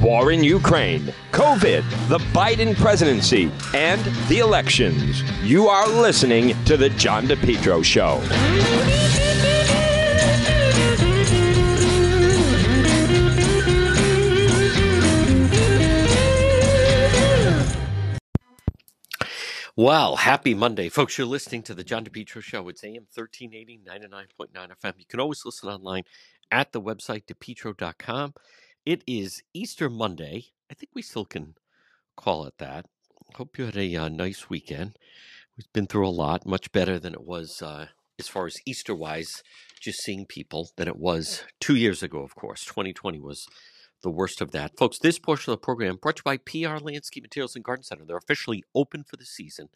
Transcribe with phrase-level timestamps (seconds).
[0.00, 5.22] war in Ukraine, COVID, the Biden presidency, and the elections.
[5.42, 8.22] You are listening to The John DePetro Show.
[19.78, 21.18] Well, happy Monday, folks.
[21.18, 22.66] You're listening to the John DePetro Show.
[22.70, 24.94] It's AM 1380, 99.9 FM.
[24.96, 26.04] You can always listen online
[26.50, 28.32] at the website, depetro.com.
[28.86, 30.44] It is Easter Monday.
[30.70, 31.56] I think we still can
[32.16, 32.86] call it that.
[33.34, 34.96] Hope you had a uh, nice weekend.
[35.56, 38.94] We've been through a lot, much better than it was uh, as far as Easter
[38.94, 39.42] wise,
[39.80, 42.64] just seeing people than it was two years ago, of course.
[42.64, 43.48] 2020 was
[44.04, 44.78] the worst of that.
[44.78, 47.82] Folks, this portion of the program brought to you by PR Landscape Materials and Garden
[47.82, 48.04] Center.
[48.06, 49.68] They're officially open for the season.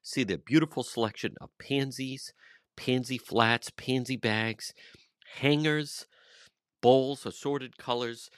[0.00, 2.32] See their beautiful selection of pansies,
[2.76, 4.72] pansy flats, pansy bags,
[5.38, 6.06] hangers,
[6.84, 8.30] bowls, assorted colors.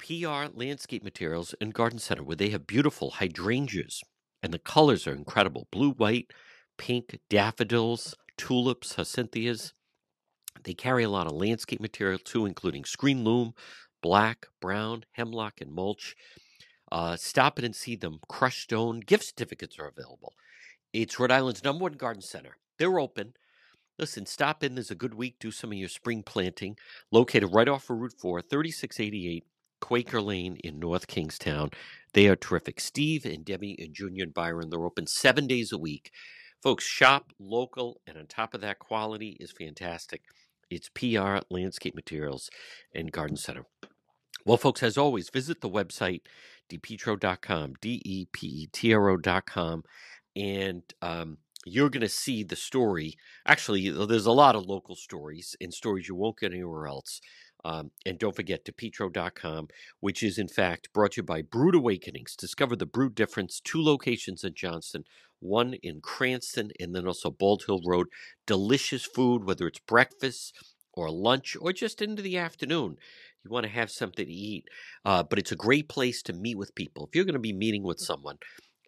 [0.00, 4.02] PR Landscape Materials and Garden Center, where they have beautiful hydrangeas,
[4.42, 6.32] and the colors are incredible blue, white,
[6.78, 9.72] pink, daffodils, tulips, hyacinthus.
[10.64, 13.52] They carry a lot of landscape material too, including screen loam,
[14.02, 16.16] black, brown, hemlock, and mulch.
[16.90, 18.18] Uh, stop it and see them.
[18.28, 20.32] Crushed stone gift certificates are available.
[20.92, 22.56] It's Rhode Island's number one garden center.
[22.78, 23.34] They're open.
[23.98, 24.74] Listen, stop in.
[24.74, 25.36] There's a good week.
[25.38, 26.76] Do some of your spring planting.
[27.12, 29.44] Located right off of Route 4, 3688
[29.80, 31.70] Quaker Lane in North Kingstown.
[32.12, 32.80] They are terrific.
[32.80, 36.10] Steve and Debbie and Junior and Byron, they're open seven days a week.
[36.62, 40.22] Folks, shop local, and on top of that, quality is fantastic.
[40.68, 42.50] It's PR Landscape Materials
[42.94, 43.64] and Garden Center.
[44.44, 46.22] Well, folks, as always, visit the website,
[46.70, 49.84] depetro.com, D E P E T R O.com,
[50.36, 53.16] and um, you're going to see the story.
[53.46, 57.20] Actually, there's a lot of local stories and stories you won't get anywhere else.
[57.64, 59.68] Um, and don't forget depetro.com,
[60.00, 62.36] which is in fact brought to you by Brewed Awakenings.
[62.36, 63.60] Discover the brewed difference.
[63.60, 65.04] Two locations in Johnston,
[65.40, 68.06] one in Cranston, and then also Bald Hill Road.
[68.46, 70.54] Delicious food, whether it's breakfast
[70.92, 72.96] or lunch or just into the afternoon.
[73.44, 74.66] You want to have something to eat,
[75.04, 77.06] uh, but it's a great place to meet with people.
[77.06, 78.36] If you're going to be meeting with someone,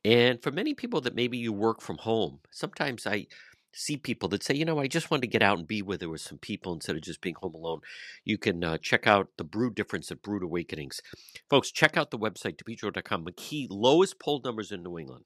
[0.05, 3.29] and for many people that maybe you work from home, sometimes I
[3.73, 5.97] see people that say, you know, I just wanted to get out and be where
[5.97, 7.81] there was some people instead of just being home alone.
[8.25, 11.01] You can uh, check out the Brew Difference at Brewed Awakenings.
[11.49, 13.25] Folks, check out the website, depetro.com.
[13.25, 15.25] McKee, lowest poll numbers in New England.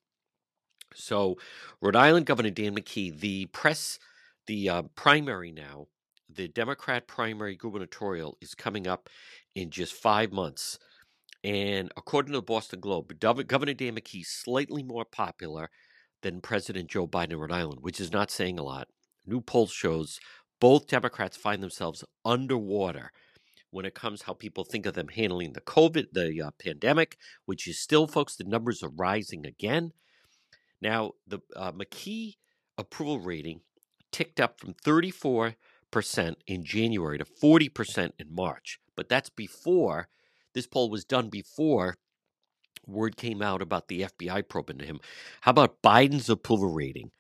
[0.94, 1.36] So,
[1.80, 3.98] Rhode Island Governor Dan McKee, the press,
[4.46, 5.88] the uh, primary now,
[6.32, 9.08] the Democrat primary gubernatorial is coming up
[9.54, 10.78] in just five months.
[11.42, 15.70] And according to the Boston Globe, Governor Dan McKee slightly more popular
[16.22, 18.88] than President Joe Biden in Rhode Island, which is not saying a lot.
[19.26, 20.20] New poll shows
[20.60, 23.12] both Democrats find themselves underwater
[23.70, 27.66] when it comes how people think of them handling the COVID, the uh, pandemic, which
[27.68, 29.92] is still, folks, the numbers are rising again.
[30.80, 32.36] Now, the uh, McKee
[32.78, 33.60] approval rating
[34.12, 35.54] ticked up from 34%
[36.46, 40.08] in January to 40% in March, but that's before
[40.54, 41.96] this poll was done before
[42.86, 45.00] word came out about the FBI probe into him.
[45.42, 47.10] How about Biden's approval rating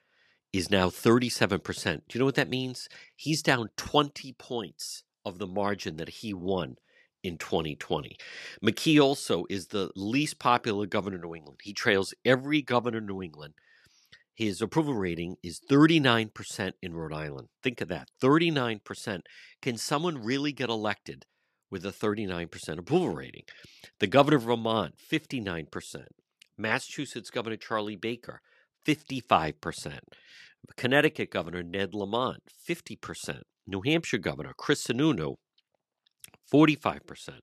[0.52, 1.62] is now 37%?
[1.84, 2.88] Do you know what that means?
[3.14, 6.76] He's down 20 points of the margin that he won
[7.22, 8.16] in 2020.
[8.64, 11.58] McKee also is the least popular governor in New England.
[11.62, 13.54] He trails every governor in New England.
[14.34, 17.48] His approval rating is 39% in Rhode Island.
[17.62, 19.22] Think of that 39%.
[19.62, 21.24] Can someone really get elected
[21.70, 23.44] with a 39% approval rating.
[23.98, 26.06] The governor of Vermont, 59%.
[26.58, 28.40] Massachusetts Governor Charlie Baker,
[28.86, 29.98] 55%.
[30.76, 33.42] Connecticut Governor Ned Lamont, 50%.
[33.66, 35.36] New Hampshire Governor Chris Sununu,
[36.52, 37.40] 45%.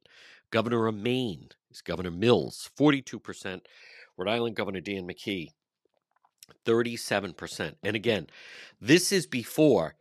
[0.51, 3.62] Governor of Maine is Governor Mills, 42%.
[4.17, 5.47] Rhode Island Governor Dan McKee,
[6.66, 7.73] 37%.
[7.83, 8.28] And again,
[8.79, 9.95] this is before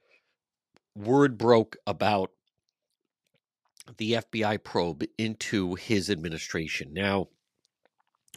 [0.95, 2.31] word broke about
[3.97, 6.93] the FBI probe into his administration.
[6.93, 7.29] Now,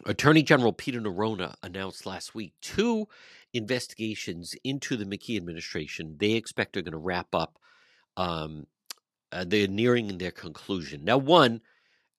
[0.06, 3.07] Attorney General Peter Neronha announced last week two
[3.53, 6.18] investigations into the McKee administration.
[6.19, 7.57] They expect are going to wrap up.
[8.18, 8.68] Um,
[9.31, 11.03] uh, they're nearing their conclusion.
[11.03, 11.62] Now, one,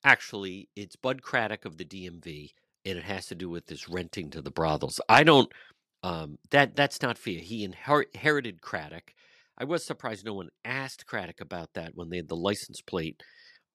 [0.05, 2.53] actually, it's Bud Craddock of the DMV,
[2.85, 5.01] and it has to do with this renting to the brothels.
[5.09, 5.53] I don't.
[6.03, 7.41] Um, that that's not fair.
[7.41, 9.15] He inherited Craddock
[9.59, 13.23] I was surprised no one asked Craddock about that when they had the license plate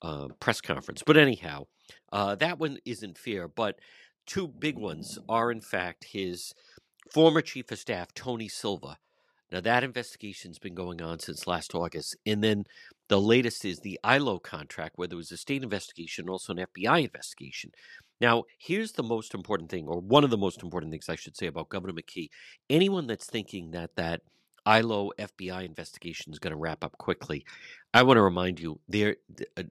[0.01, 1.03] uh, press conference.
[1.05, 1.65] But anyhow,
[2.11, 3.47] uh, that one isn't fair.
[3.47, 3.79] But
[4.25, 6.53] two big ones are, in fact, his
[7.13, 8.97] former chief of staff, Tony Silva.
[9.51, 12.15] Now, that investigation's been going on since last August.
[12.25, 12.63] And then
[13.09, 17.03] The latest is the ILO contract, where there was a state investigation, also an FBI
[17.03, 17.71] investigation.
[18.21, 21.35] Now, here's the most important thing, or one of the most important things I should
[21.35, 22.29] say about Governor McKee.
[22.69, 24.21] Anyone that's thinking that that
[24.65, 27.45] ILO FBI investigation is going to wrap up quickly,
[27.93, 29.17] I want to remind you, the,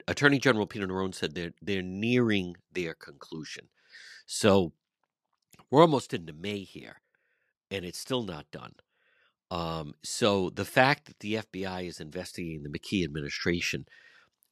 [0.09, 3.69] Attorney General Peter Neronha said they're they're nearing their conclusion.
[4.27, 4.73] So
[5.71, 7.01] we're almost into May here,
[7.71, 8.75] and it's still not done.
[9.51, 13.87] Um, so the fact that the FBI is investigating the McKee administration,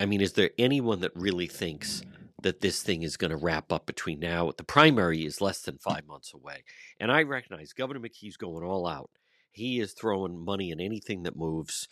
[0.00, 2.02] I mean, is there anyone that really thinks
[2.42, 4.52] that this thing is going to wrap up between now?
[4.56, 6.64] The primary is less than five months away,
[6.98, 9.10] and I recognize Governor McKee's going all out.
[9.58, 11.88] He is throwing money in anything that moves.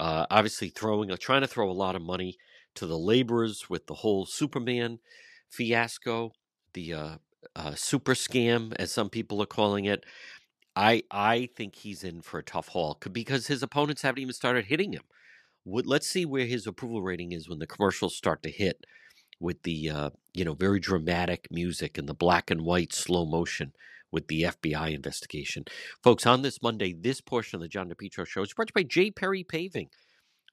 [0.00, 2.36] Uh, obviously, throwing, uh, trying to throw a lot of money
[2.76, 5.00] to the laborers with the whole Superman
[5.50, 6.32] fiasco,
[6.74, 7.18] the uh,
[7.56, 10.04] uh, super scam, as some people are calling it.
[10.76, 14.66] I I think he's in for a tough haul because his opponents haven't even started
[14.66, 15.02] hitting him.
[15.66, 18.84] Let's see where his approval rating is when the commercials start to hit
[19.40, 23.72] with the uh, you know very dramatic music and the black and white slow motion
[24.14, 25.64] with the FBI investigation.
[26.02, 28.84] Folks, on this Monday, this portion of the John DePetro show is brought to you
[28.84, 29.10] by J.
[29.10, 29.88] Perry Paving.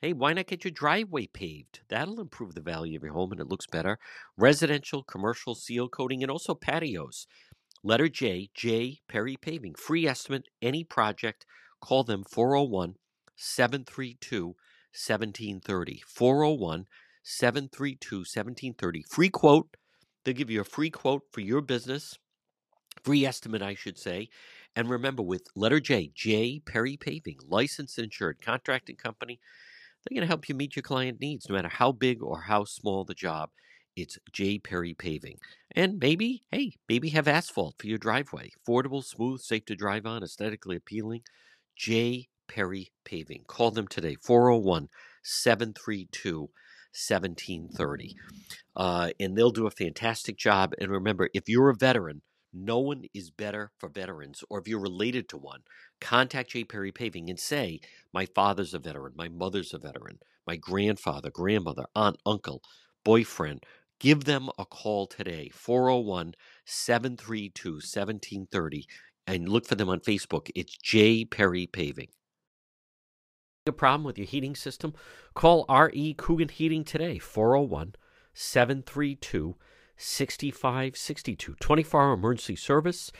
[0.01, 1.81] Hey, why not get your driveway paved?
[1.87, 3.99] That'll improve the value of your home and it looks better.
[4.35, 7.27] Residential, commercial, seal coating, and also patios.
[7.83, 9.75] Letter J, J Perry Paving.
[9.75, 11.45] Free estimate, any project.
[11.79, 12.95] Call them 401
[13.35, 16.01] 732 1730.
[16.07, 16.87] 401
[17.21, 19.03] 732 1730.
[19.07, 19.77] Free quote.
[20.23, 22.17] They'll give you a free quote for your business,
[23.03, 24.29] free estimate, I should say.
[24.75, 29.39] And remember, with letter J, J Perry Paving, licensed insured contracting company,
[30.03, 32.63] they're going to help you meet your client needs, no matter how big or how
[32.63, 33.49] small the job.
[33.95, 34.57] It's J.
[34.57, 35.37] Perry Paving.
[35.75, 38.51] And maybe, hey, maybe have asphalt for your driveway.
[38.57, 41.21] Affordable, smooth, safe to drive on, aesthetically appealing.
[41.75, 42.29] J.
[42.47, 43.43] Perry Paving.
[43.47, 44.87] Call them today, 401
[45.23, 46.49] 732
[46.93, 48.15] 1730.
[48.75, 50.73] Uh, and they'll do a fantastic job.
[50.79, 52.21] And remember, if you're a veteran,
[52.53, 55.61] no one is better for veterans, or if you're related to one,
[55.99, 56.63] contact J.
[56.63, 57.79] Perry Paving and say,
[58.13, 62.61] My father's a veteran, my mother's a veteran, my grandfather, grandmother, aunt, uncle,
[63.03, 63.65] boyfriend,
[64.01, 66.33] Give them a call today, 401
[66.65, 68.87] 732 1730,
[69.27, 70.49] and look for them on Facebook.
[70.55, 71.23] It's J.
[71.23, 72.07] Perry Paving.
[73.67, 74.95] A problem with your heating system?
[75.35, 76.15] Call R.E.
[76.15, 77.93] Coogan Heating today, 401
[78.33, 79.55] 732
[80.01, 81.55] 6562.
[81.59, 83.11] 24 hour emergency service,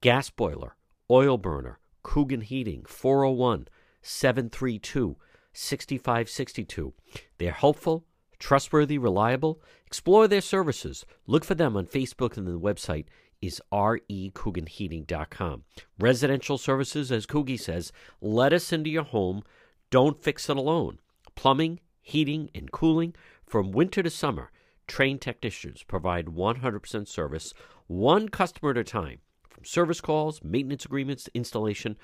[0.00, 0.76] gas boiler,
[1.10, 3.68] oil burner, Coogan Heating, 401
[4.02, 5.16] 732
[5.52, 6.94] 6562.
[7.38, 8.04] They're helpful
[8.40, 9.62] Trustworthy, reliable?
[9.86, 11.04] Explore their services.
[11.26, 13.04] Look for them on Facebook and the website
[13.40, 15.64] is recooganheating.com.
[15.98, 19.44] Residential services, as Coogie says, let us into your home.
[19.90, 20.98] Don't fix it alone.
[21.36, 23.14] Plumbing, heating, and cooling
[23.46, 24.50] from winter to summer.
[24.90, 27.54] Trained technicians provide 100% service,
[27.86, 29.20] one customer at a time.
[29.48, 31.96] From service calls, maintenance agreements installation,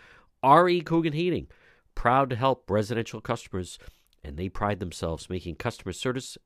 [0.45, 1.49] RE Coogan Heating,
[1.97, 3.81] proud to help residential customers
[4.23, 6.39] and they pride themselves making customer service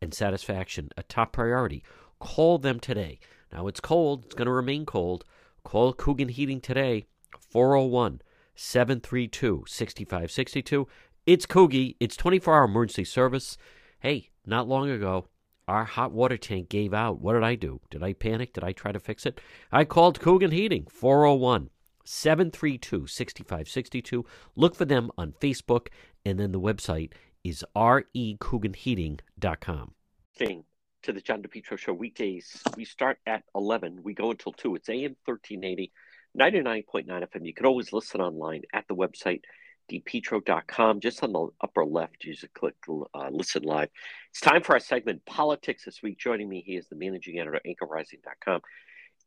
[0.00, 1.82] and satisfaction a top priority.
[2.20, 3.18] Call them today.
[3.52, 5.24] Now it's cold, it's going to remain cold.
[5.64, 7.06] Call Coogan Heating today,
[7.50, 8.22] 401
[8.54, 10.86] 732 6562.
[11.26, 13.56] It's Coogie, it's 24 hour emergency service.
[13.98, 15.26] Hey, not long ago,
[15.70, 17.20] our hot water tank gave out.
[17.20, 17.80] What did I do?
[17.90, 18.52] Did I panic?
[18.52, 19.40] Did I try to fix it?
[19.70, 21.70] I called Coogan Heating, 401
[22.04, 24.26] 732 6562.
[24.56, 25.86] Look for them on Facebook
[26.24, 27.12] and then the website
[27.44, 29.94] is recooganheating.com.
[30.36, 30.64] Thing
[31.02, 32.60] to the John DePetro Show weekdays.
[32.76, 34.00] We start at 11.
[34.02, 34.74] We go until 2.
[34.74, 35.92] It's AM 1380,
[36.38, 37.46] 99.9 FM.
[37.46, 39.42] You can always listen online at the website,
[39.90, 41.00] depetro.com.
[41.00, 43.88] Just on the upper left, you just click uh, listen live.
[44.30, 46.18] It's time for our segment, Politics This Week.
[46.18, 48.60] Joining me, he is the managing editor, anchorrising.com.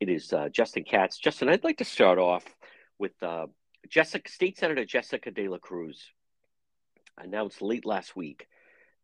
[0.00, 1.18] It is uh, Justin Katz.
[1.18, 2.44] Justin, I'd like to start off
[2.98, 3.46] with uh,
[3.88, 6.10] Jessica, State Senator Jessica De La Cruz
[7.18, 8.48] announced late last week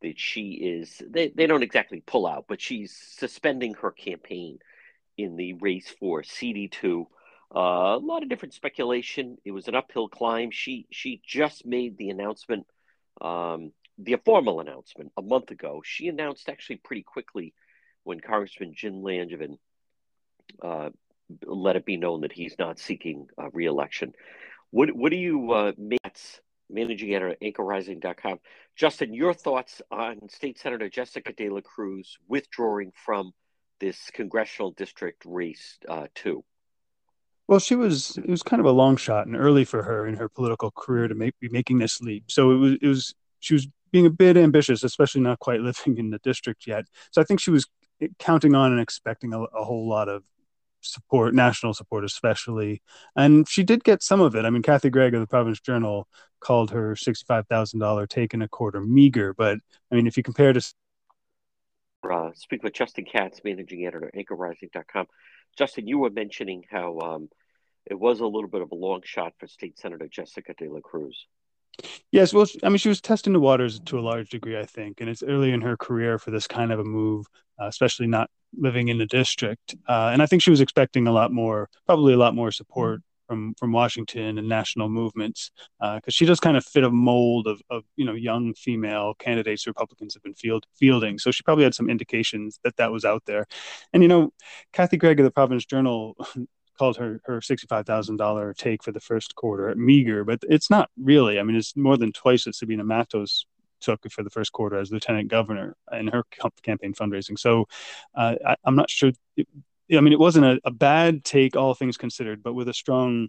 [0.02, 4.58] that she is they, they don't exactly pull out, but she's suspending her campaign
[5.18, 7.04] in the race for CD2.
[7.54, 9.36] Uh, a lot of different speculation.
[9.44, 10.50] It was an uphill climb.
[10.50, 12.66] She she just made the announcement,
[13.20, 15.82] um, the formal announcement a month ago.
[15.84, 17.54] She announced actually pretty quickly
[18.04, 19.58] when Congressman Jim Langevin
[20.62, 20.90] uh,
[21.44, 24.12] let it be known that he's not seeking uh, reelection.
[24.70, 26.00] What what do you uh, make?
[26.72, 28.38] managing editor at anchorrising.com.
[28.76, 33.32] Justin, your thoughts on State Senator Jessica De La Cruz withdrawing from
[33.80, 36.44] this congressional district race uh, too?
[37.50, 40.14] Well, she was it was kind of a long shot and early for her in
[40.14, 42.30] her political career to make, be making this leap.
[42.30, 45.98] So it was it was she was being a bit ambitious, especially not quite living
[45.98, 46.84] in the district yet.
[47.10, 47.66] So I think she was
[48.20, 50.22] counting on and expecting a, a whole lot of
[50.80, 52.82] support, national support especially.
[53.16, 54.44] And she did get some of it.
[54.44, 56.06] I mean, Kathy Gregg of the Providence Journal
[56.38, 59.34] called her $65,000 take in a quarter meager.
[59.34, 59.58] But
[59.90, 60.72] I mean, if you compare to.
[62.08, 65.06] Uh, speak with Justin Katz, managing editor, anchorrising.com.
[65.58, 67.28] Justin, you were mentioning how um,
[67.86, 70.80] it was a little bit of a long shot for State Senator Jessica De La
[70.80, 71.26] Cruz.
[72.12, 75.00] Yes, well, I mean, she was testing the waters to a large degree, I think,
[75.00, 77.26] and it's early in her career for this kind of a move,
[77.60, 79.76] uh, especially not living in the district.
[79.88, 83.00] Uh, and I think she was expecting a lot more, probably a lot more support
[83.28, 87.46] from from Washington and national movements, because uh, she does kind of fit a mold
[87.46, 91.16] of, of you know young female candidates Republicans have been field, fielding.
[91.18, 93.46] So she probably had some indications that that was out there.
[93.92, 94.32] And you know,
[94.72, 96.16] Kathy Gregg of the Providence Journal
[96.80, 100.70] called her her sixty five thousand dollar take for the first quarter meager, but it's
[100.70, 101.38] not really.
[101.38, 103.44] I mean, it's more than twice what Sabina Matos
[103.82, 106.24] took for the first quarter as lieutenant governor in her
[106.62, 107.38] campaign fundraising.
[107.38, 107.66] So
[108.14, 109.12] uh, I, am not sure.
[109.36, 109.46] It,
[109.94, 113.28] I mean, it wasn't a, a, bad take, all things considered, but with a strong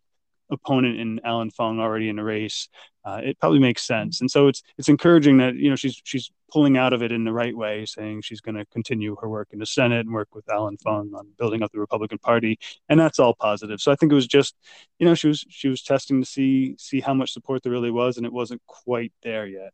[0.51, 2.67] opponent in Allan Fung already in a race,
[3.03, 4.21] uh, it probably makes sense.
[4.21, 7.23] And so it's it's encouraging that you know she's she's pulling out of it in
[7.23, 10.35] the right way, saying she's going to continue her work in the Senate and work
[10.35, 13.79] with Allan Fung on building up the Republican Party, and that's all positive.
[13.81, 14.55] So I think it was just,
[14.99, 17.91] you know, she was she was testing to see see how much support there really
[17.91, 19.73] was, and it wasn't quite there yet.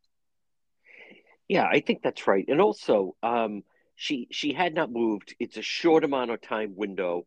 [1.48, 3.63] Yeah, I think that's right, and also um,
[3.96, 5.36] she she had not moved.
[5.39, 7.25] It's a short amount of time window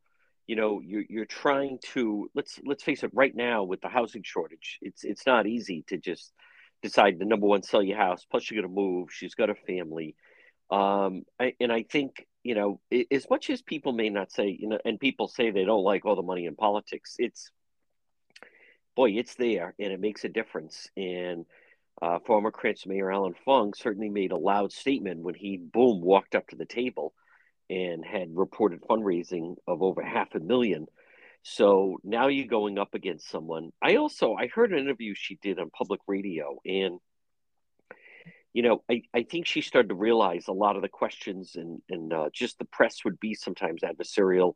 [0.50, 4.22] you know you're, you're trying to let's let's face it right now with the housing
[4.22, 6.32] shortage it's it's not easy to just
[6.82, 9.54] decide the number one sell your house plus you're going to move she's got a
[9.54, 10.16] family.
[10.70, 12.80] Um I, and i think you know
[13.10, 16.04] as much as people may not say you know and people say they don't like
[16.04, 17.50] all the money in politics it's
[19.00, 20.88] boy it's there and it makes a difference.
[20.96, 21.46] And
[22.02, 26.34] uh, former Cranston Mayor Allan Fung certainly made a loud statement when he boom walked
[26.34, 27.14] up to the table
[27.70, 30.86] and had reported fundraising of over half a million.
[31.42, 33.70] So now you're going up against someone.
[33.80, 36.98] I also I heard an interview she did on public radio, and
[38.52, 41.80] you know I, I think she started to realize a lot of the questions and
[41.88, 44.54] and uh, just the press would be sometimes adversarial.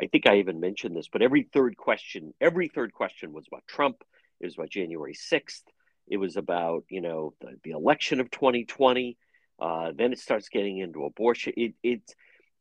[0.00, 3.62] I think I even mentioned this, but every third question, every third question was about
[3.68, 4.02] Trump.
[4.40, 5.62] It was about January sixth.
[6.08, 9.18] It was about you know the, the election of 2020.
[9.60, 11.52] Uh, then it starts getting into abortion.
[11.56, 12.12] It, it's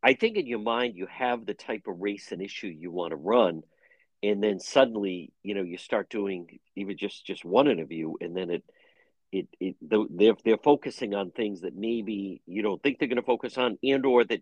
[0.03, 3.11] I think in your mind you have the type of race and issue you want
[3.11, 3.63] to run,
[4.21, 8.49] and then suddenly you know you start doing even just just one interview, and then
[8.49, 8.63] it
[9.31, 13.23] it it they're they're focusing on things that maybe you don't think they're going to
[13.23, 14.41] focus on, and or that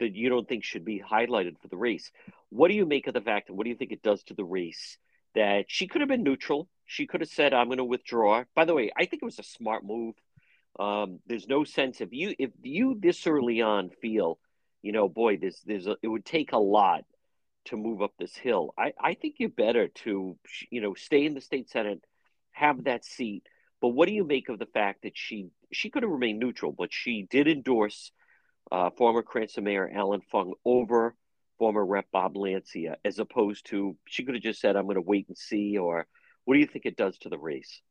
[0.00, 2.10] that you don't think should be highlighted for the race.
[2.50, 4.44] What do you make of the fact, what do you think it does to the
[4.44, 4.98] race?
[5.34, 6.68] That she could have been neutral.
[6.84, 9.38] She could have said, "I'm going to withdraw." By the way, I think it was
[9.38, 10.14] a smart move.
[10.80, 14.38] Um, there's no sense if you if you this early on feel
[14.82, 17.04] you know, boy, this there's a, it would take a lot
[17.66, 18.74] to move up this hill.
[18.78, 20.38] I I think you're better to
[20.70, 22.04] you know stay in the state senate,
[22.52, 23.44] have that seat.
[23.80, 26.72] But what do you make of the fact that she she could have remained neutral,
[26.72, 28.12] but she did endorse
[28.72, 31.14] uh, former Cranston Mayor Allan Fung over
[31.58, 35.00] former Rep Bob Lancia, as opposed to she could have just said, "I'm going to
[35.00, 36.06] wait and see," or
[36.46, 37.82] what do you think it does to the race?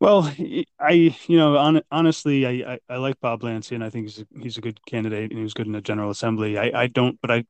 [0.00, 0.32] Well,
[0.78, 4.20] I you know on, honestly, I, I, I like Bob Lancia, and I think he's
[4.20, 6.58] a, he's a good candidate, and he was good in the General Assembly.
[6.58, 7.44] I, I don't, but I,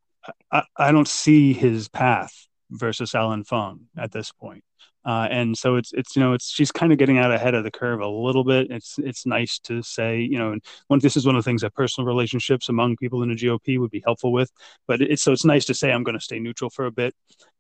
[0.52, 4.64] I I don't see his path versus Allan Fung at this point.
[5.06, 7.62] Uh, and so it's it's you know it's she's kind of getting out ahead of
[7.62, 8.66] the curve a little bit.
[8.70, 11.62] It's it's nice to say you know, and one this is one of the things
[11.62, 14.50] that personal relationships among people in the GOP would be helpful with.
[14.88, 17.14] But it's so it's nice to say I'm going to stay neutral for a bit.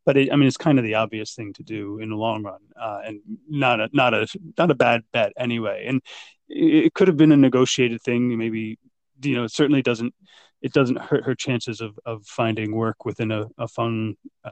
[0.04, 2.42] But it, I mean, it's kind of the obvious thing to do in the long
[2.42, 4.26] run, uh, and not a not a
[4.58, 5.84] not a bad bet anyway.
[5.86, 6.02] And
[6.48, 8.36] it, could have been a negotiated thing.
[8.36, 8.78] Maybe
[9.22, 10.14] you know, it certainly doesn't
[10.62, 14.50] it doesn't hurt her chances of of finding work within a, a Fung uh,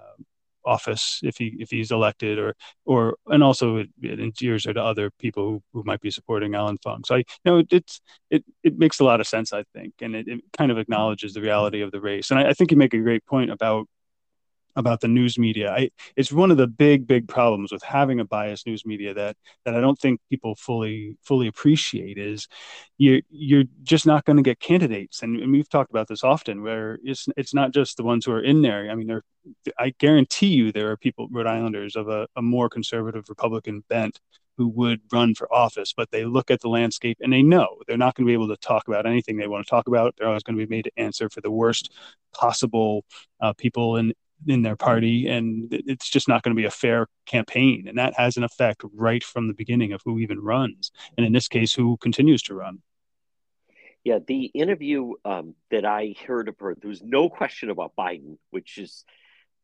[0.67, 2.55] office if he if he's elected or
[2.85, 6.55] or and also it, it endears her to other people who, who might be supporting
[6.55, 7.03] Allan Fung.
[7.05, 9.95] So I you know it, it's it it makes a lot of sense I think
[10.01, 12.31] and it, it kind of acknowledges the reality of the race.
[12.31, 13.87] And I, I think you make a great point about
[14.77, 15.73] about the news media.
[15.73, 19.37] I, it's one of the big, big problems with having a biased news media that
[19.65, 22.49] that I don't think people fully fully appreciate is
[22.99, 25.23] you you're just not going to get candidates.
[25.23, 28.33] And, and, we've talked about this often, where it's it's not just the ones who
[28.33, 28.91] are in there.
[28.91, 29.23] I mean, there
[29.79, 34.21] I guarantee you there are people, Rhode Islanders, of a, a more conservative Republican bent
[34.57, 37.97] who would run for office, but they look at the landscape and they know they're
[37.97, 40.15] not going to be able to talk about anything they want to talk about.
[40.17, 41.91] They're always going to be made to answer for the worst
[42.33, 43.05] possible
[43.41, 44.13] uh, people in
[44.47, 47.87] in their party, and it's just not going to be a fair campaign.
[47.89, 51.33] And that has an effect right from the beginning of who even runs, and in
[51.33, 52.83] this case, who continues to run.
[54.05, 58.37] Yeah, the interview um, that I heard of her, there was no question about Biden,
[58.51, 59.05] which is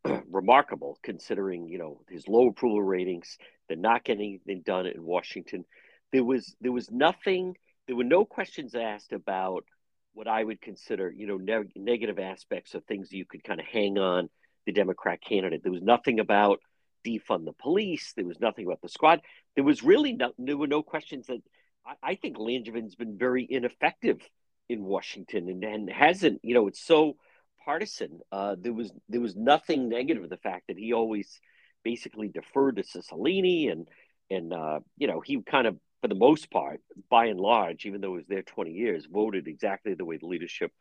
[0.31, 3.37] remarkable considering you know his low approval ratings,
[3.69, 5.65] the not getting anything done in Washington.
[6.11, 7.55] There was there was nothing.
[7.87, 9.65] There were no questions asked about
[10.13, 13.65] what I would consider you know ne- negative aspects of things you could kind of
[13.65, 14.29] hang on
[14.65, 15.63] the Democrat candidate.
[15.63, 16.59] There was nothing about
[17.05, 18.13] defund the police.
[18.15, 19.21] There was nothing about the squad.
[19.55, 21.41] There was really no, there were no questions that
[21.85, 24.21] I, I think Langevin's been very ineffective
[24.69, 27.17] in Washington and, and hasn't, you know, it's so
[27.65, 28.19] partisan.
[28.31, 31.39] Uh, there was there was nothing negative of the fact that he always
[31.83, 33.87] basically deferred to Cicilline and
[34.29, 38.01] and uh, you know he kind of for the most part, by and large, even
[38.01, 40.71] though he was there 20 years, voted exactly the way the leadership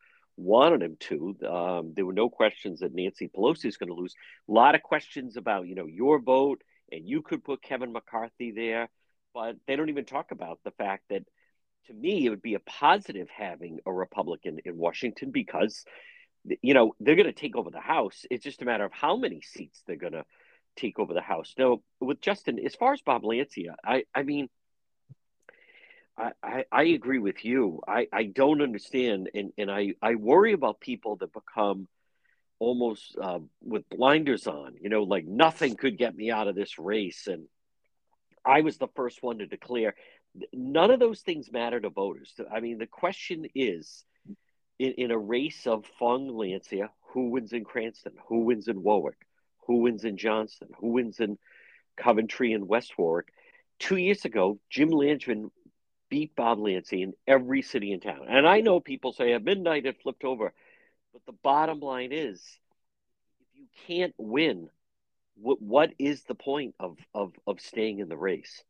[0.41, 1.37] wanted him to.
[1.49, 4.15] Um, there were no questions that Nancy Pelosi is going to lose.
[4.49, 8.51] A lot of questions about, you know, your vote, and you could put Kevin McCarthy
[8.51, 8.89] there,
[9.33, 11.23] but they don't even talk about the fact that,
[11.87, 15.85] to me, it would be a positive having a Republican in Washington because,
[16.63, 18.25] you know, they're going to take over the House.
[18.31, 20.25] It's just a matter of how many seats they're going to
[20.77, 21.55] take over the House.
[21.59, 24.49] Now, with Justin, as far as Bob Lancia, I, I mean,
[26.43, 27.81] I, I, agree with you.
[27.87, 31.89] I, I don't understand, and, and I, I worry about people that become
[32.59, 34.75] almost uh, with blinders on.
[34.81, 37.47] You know, like nothing could get me out of this race, and
[38.45, 39.95] I was the first one to declare.
[40.53, 42.33] None of those things matter to voters.
[42.53, 44.05] I mean, the question is,
[44.79, 48.12] in, in a race of Fung Lancia, who wins in Cranston?
[48.29, 49.27] Who wins in Warwick?
[49.67, 50.69] Who wins in Johnston?
[50.79, 51.39] Who wins in
[51.97, 53.33] Coventry and West Warwick?
[53.79, 55.50] Two years ago, Jim Langevin
[56.11, 58.26] beat Bob Lancia in every city in town.
[58.29, 60.52] And I know people say at midnight it flipped over,
[61.12, 62.43] but the bottom line is
[63.40, 64.69] if you can't win,
[65.37, 68.62] what what is the point of of of staying in the race?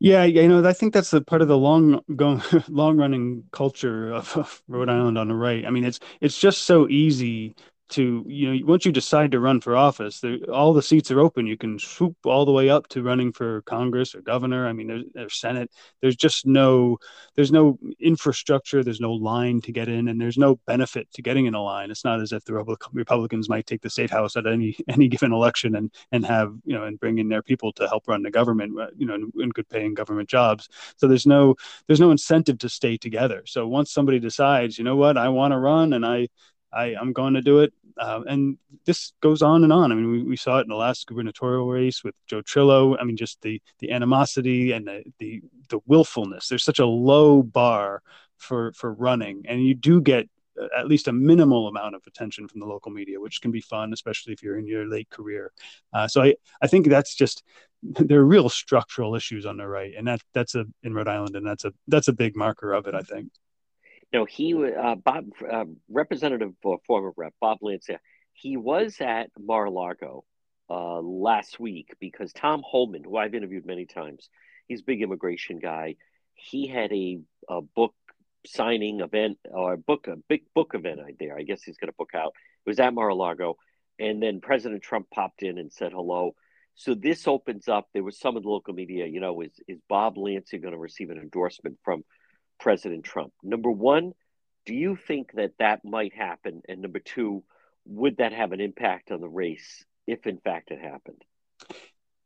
[0.00, 4.12] Yeah, you know, I think that's a part of the long going long running culture
[4.12, 5.66] of, of Rhode Island on the right.
[5.66, 7.54] I mean, it's it's just so easy
[7.90, 11.46] to you know once you decide to run for office all the seats are open.
[11.46, 14.66] You can swoop all the way up to running for congress or governor.
[14.66, 15.70] I mean there's, there's senate.
[16.00, 16.98] There's just no
[17.36, 18.82] there's no infrastructure.
[18.82, 21.90] There's no line to get in and there's no benefit to getting in a line.
[21.90, 22.54] It's not as if the
[22.92, 26.74] republicans might take the state house at any any given election and and have you
[26.74, 29.30] know and bring in their people to help run the government uh, you know in,
[29.38, 30.68] in good paying government jobs.
[30.96, 31.54] So there's no
[31.86, 33.42] there's no incentive to stay together.
[33.46, 35.18] So once somebody decides you know what?
[35.18, 36.28] I want to run and i
[36.74, 37.72] I, I'm going to do it.
[37.96, 39.92] Uh, and this goes on and on.
[39.92, 42.96] I mean, we, we saw it in the last gubernatorial race with Joe Trillo.
[43.00, 46.48] I mean, just the the animosity and the the, the willfulness.
[46.48, 48.02] There's such a low bar
[48.38, 50.28] for for running, and you do get
[50.60, 53.60] uh, at least a minimal amount of attention from the local media, which can be
[53.60, 55.52] fun, especially if you're in your late career.
[55.92, 57.44] Uh, so I, I think that's just
[57.82, 61.36] there are real structural issues on the right, and that that's a in Rhode Island,
[61.36, 62.94] and that's a that's a big marker of it.
[62.94, 63.30] I think.
[64.14, 67.98] No, he uh, Bob uh, Representative uh, former Rep Bob Lancia.
[68.32, 70.24] He was at Mar-a-Lago
[70.70, 74.30] uh, last week because Tom Homan, who I've interviewed many times,
[74.68, 75.96] he's a big immigration guy.
[76.34, 77.94] He had a, a book
[78.46, 81.36] signing event or a book a big book event there.
[81.36, 82.34] I guess he's going to book out.
[82.64, 83.56] It was at Mar-a-Lago,
[83.98, 86.36] and then President Trump popped in and said hello.
[86.76, 87.88] So this opens up.
[87.92, 89.06] There was some of the local media.
[89.06, 92.04] You know, is is Bob Lancia going to receive an endorsement from?
[92.60, 93.32] President Trump.
[93.42, 94.12] Number one,
[94.66, 96.62] do you think that that might happen?
[96.68, 97.44] And number two,
[97.86, 101.22] would that have an impact on the race if, in fact, it happened?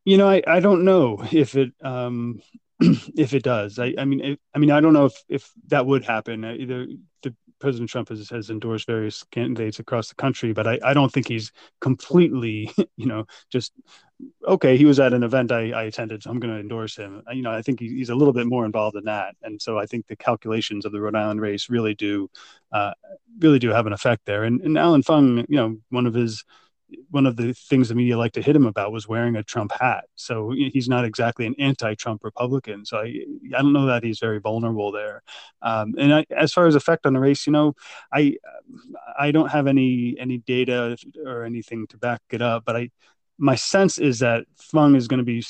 [0.05, 2.41] You know, I, I don't know if it um,
[2.81, 3.79] if it does.
[3.79, 6.45] I, I mean, it, I mean, I don't know if if that would happen.
[6.45, 6.87] Either
[7.23, 11.13] the President Trump has, has endorsed various candidates across the country, but I, I don't
[11.13, 13.73] think he's completely, you know, just
[14.47, 14.77] okay.
[14.77, 17.23] He was at an event I, I attended, so I'm going to endorse him.
[17.33, 19.87] You know, I think he's a little bit more involved in that, and so I
[19.87, 22.31] think the calculations of the Rhode Island race really do,
[22.73, 22.93] uh,
[23.39, 24.45] really do have an effect there.
[24.45, 26.45] And, and Allan Fung, you know, one of his
[27.11, 29.73] one of the things the media liked to hit him about was wearing a Trump
[29.79, 30.05] hat.
[30.15, 32.85] So he's not exactly an anti-Trump Republican.
[32.87, 33.25] So I,
[33.57, 35.23] I don't know that he's very vulnerable there.
[35.63, 37.75] Um, and I, as far as effect on the race, you know,
[38.13, 38.37] I,
[39.19, 42.91] I don't have any any data or anything to back it up, but I,
[43.39, 45.45] my sense is that Fung is going to be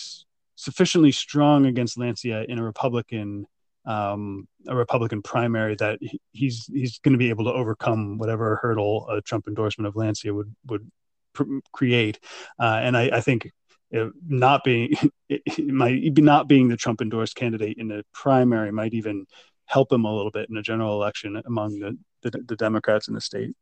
[0.57, 3.46] sufficiently strong against Lancia in a Republican
[3.87, 5.98] um, a Republican primary that
[6.33, 10.33] he's he's going to be able to overcome whatever hurdle a Trump endorsement of Lancia
[10.35, 10.90] would would
[11.38, 12.18] pr- create.
[12.59, 13.51] Uh, and I, I think
[13.90, 14.94] not being
[15.29, 19.27] it, not being the Trump endorsed candidate in the primary might even
[19.66, 23.14] help him a little bit in a general election among the, the, the Democrats in
[23.14, 23.55] the state.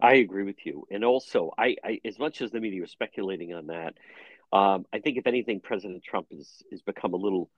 [0.00, 3.54] I agree with you, and also, I, I as much as the media is speculating
[3.54, 3.94] on that,
[4.52, 7.50] um, I think if anything, President Trump has has become a little,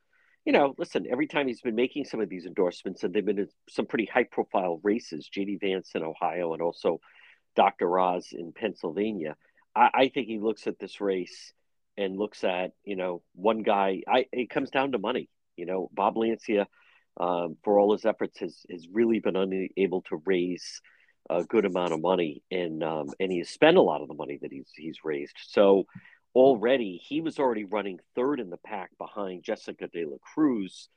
[0.45, 1.07] you know, listen.
[1.11, 4.05] Every time he's been making some of these endorsements, and they've been in some pretty
[4.05, 5.57] high profile races, J.D.
[5.63, 7.01] Vance in Ohio, and also
[7.55, 7.99] Dr.
[7.99, 9.37] Oz in Pennsylvania.
[9.75, 11.53] I, I think he looks at this race
[11.97, 14.03] and looks at you know one guy.
[14.09, 15.29] I it comes down to money.
[15.57, 16.67] You know, Bob Lancia,
[17.19, 20.81] um, for all his efforts, has has really been unable to raise
[21.31, 24.39] a good amount of money, and um, and he's spent a lot of the money
[24.43, 25.37] that he's he's raised.
[25.41, 25.87] So
[26.35, 30.89] already he was already running third in the pack behind Jessica De La Cruz.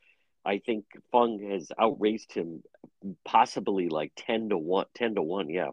[0.43, 2.63] I think Fung has outraised him
[3.25, 5.69] possibly like 10 to 1 10 to 1 yeah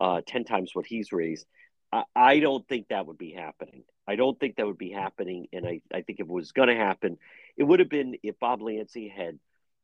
[0.00, 1.46] uh, 10 times what he's raised
[1.92, 5.46] I, I don't think that would be happening I don't think that would be happening
[5.52, 7.18] and I, I think if it was going to happen
[7.56, 9.38] it would have been if Bob Lancia had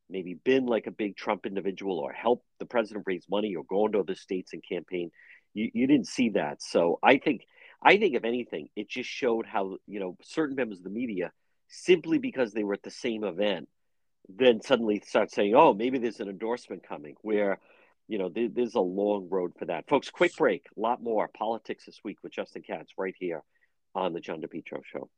[0.09, 3.85] maybe been like a big Trump individual or helped the president raise money or go
[3.85, 5.11] into other states and campaign
[5.53, 7.45] you, you didn't see that so I think
[7.81, 11.31] I think if anything, it just showed how you know certain members of the media,
[11.67, 13.69] simply because they were at the same event,
[14.29, 17.59] then suddenly start saying, "Oh, maybe there's an endorsement coming." Where
[18.11, 20.09] you know there, there's a long road for that, folks.
[20.09, 20.65] Quick break.
[20.75, 23.41] A lot more politics this week with Justin Katz right here
[23.95, 25.09] on the John DePetro Show.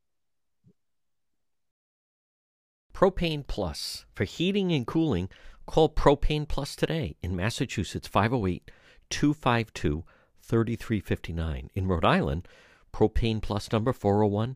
[2.94, 5.28] Propane Plus for heating and cooling.
[5.66, 8.70] Call Propane Plus today in Massachusetts 508
[9.10, 10.04] 252
[10.44, 11.72] 3359.
[11.74, 12.48] In Rhode Island,
[12.94, 14.56] Propane Plus number 401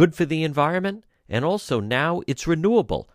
[0.00, 3.06] good for the environment, and also now it's renewable.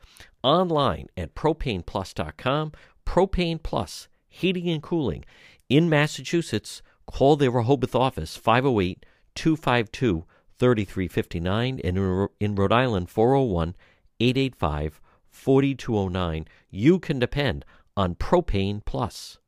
[0.44, 2.74] Online at propaneplus.com.
[3.04, 5.26] Propane Plus, heating and cooling.
[5.68, 10.26] In Massachusetts, call their Rehoboth office 508 252
[10.60, 13.76] 3359 and in Rhode Island 401
[14.20, 16.46] 885 4209.
[16.70, 17.66] You can depend
[17.98, 19.40] on Propane Plus.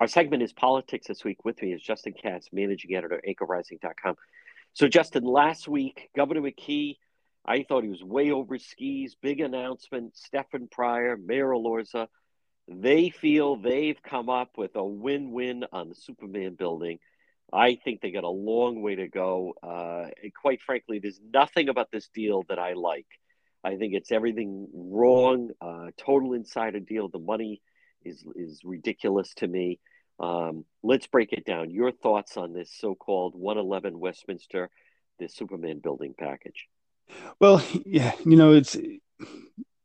[0.00, 1.44] Our segment is Politics This Week.
[1.44, 4.16] With me is Justin Katz, managing editor, anchorrising.com.
[4.74, 6.96] So, Justin, last week, Governor McKee,
[7.46, 9.14] I thought he was way over skis.
[9.22, 10.16] Big announcement.
[10.16, 12.08] Stefan Pryor, Mayor Elorza,
[12.66, 16.98] they feel they've come up with a win win on the Superman building.
[17.52, 19.54] I think they got a long way to go.
[19.62, 20.06] Uh,
[20.42, 23.06] quite frankly, there's nothing about this deal that I like.
[23.62, 27.08] I think it's everything wrong, uh, total insider deal.
[27.08, 27.62] The money
[28.04, 29.78] is is ridiculous to me.
[30.20, 31.70] Um, let's break it down.
[31.70, 34.70] Your thoughts on this so-called 111 Westminster,
[35.18, 36.68] the Superman building package?
[37.40, 38.76] Well, yeah, you know, it's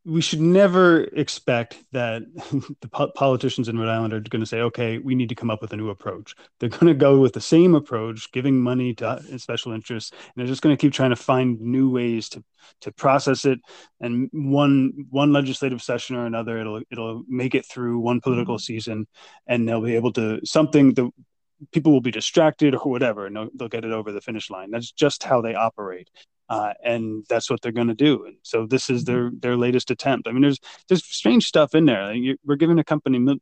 [0.05, 2.23] we should never expect that
[2.81, 5.49] the po- politicians in Rhode Island are going to say, okay, we need to come
[5.49, 6.35] up with a new approach.
[6.59, 10.33] They're going to go with the same approach, giving money to uh, special interests, and
[10.35, 12.43] they're just going to keep trying to find new ways to
[12.81, 13.59] to process it.
[13.99, 18.73] And one one legislative session or another, it'll it'll make it through one political mm-hmm.
[18.73, 19.07] season,
[19.47, 21.09] and they'll be able to something the
[21.73, 24.71] people will be distracted or whatever, and they'll, they'll get it over the finish line.
[24.71, 26.09] That's just how they operate
[26.49, 28.25] uh, and that's what they're going to do.
[28.25, 30.27] And so this is their their latest attempt.
[30.27, 32.13] I mean, there's there's strange stuff in there.
[32.13, 33.37] You, we're giving a company mil-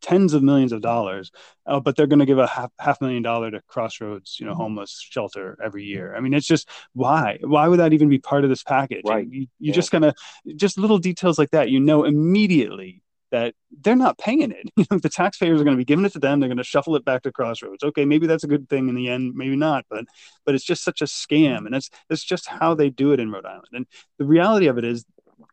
[0.00, 1.32] tens of millions of dollars,
[1.66, 4.52] uh, but they're going to give a half half million dollar to Crossroads, you know,
[4.52, 4.62] mm-hmm.
[4.62, 6.14] homeless shelter every year.
[6.14, 9.02] I mean, it's just why why would that even be part of this package?
[9.04, 9.26] Right.
[9.28, 9.74] You, you yeah.
[9.74, 10.14] just kind of
[10.54, 11.70] just little details like that.
[11.70, 14.70] You know immediately that they're not paying it.
[14.76, 16.38] You know, the taxpayers are going to be giving it to them.
[16.38, 17.82] They're going to shuffle it back to Crossroads.
[17.82, 20.04] Okay, maybe that's a good thing in the end, maybe not, but
[20.44, 23.30] but it's just such a scam, and it's it's just how they do it in
[23.30, 23.68] Rhode Island.
[23.72, 23.86] And
[24.18, 25.04] the reality of it is,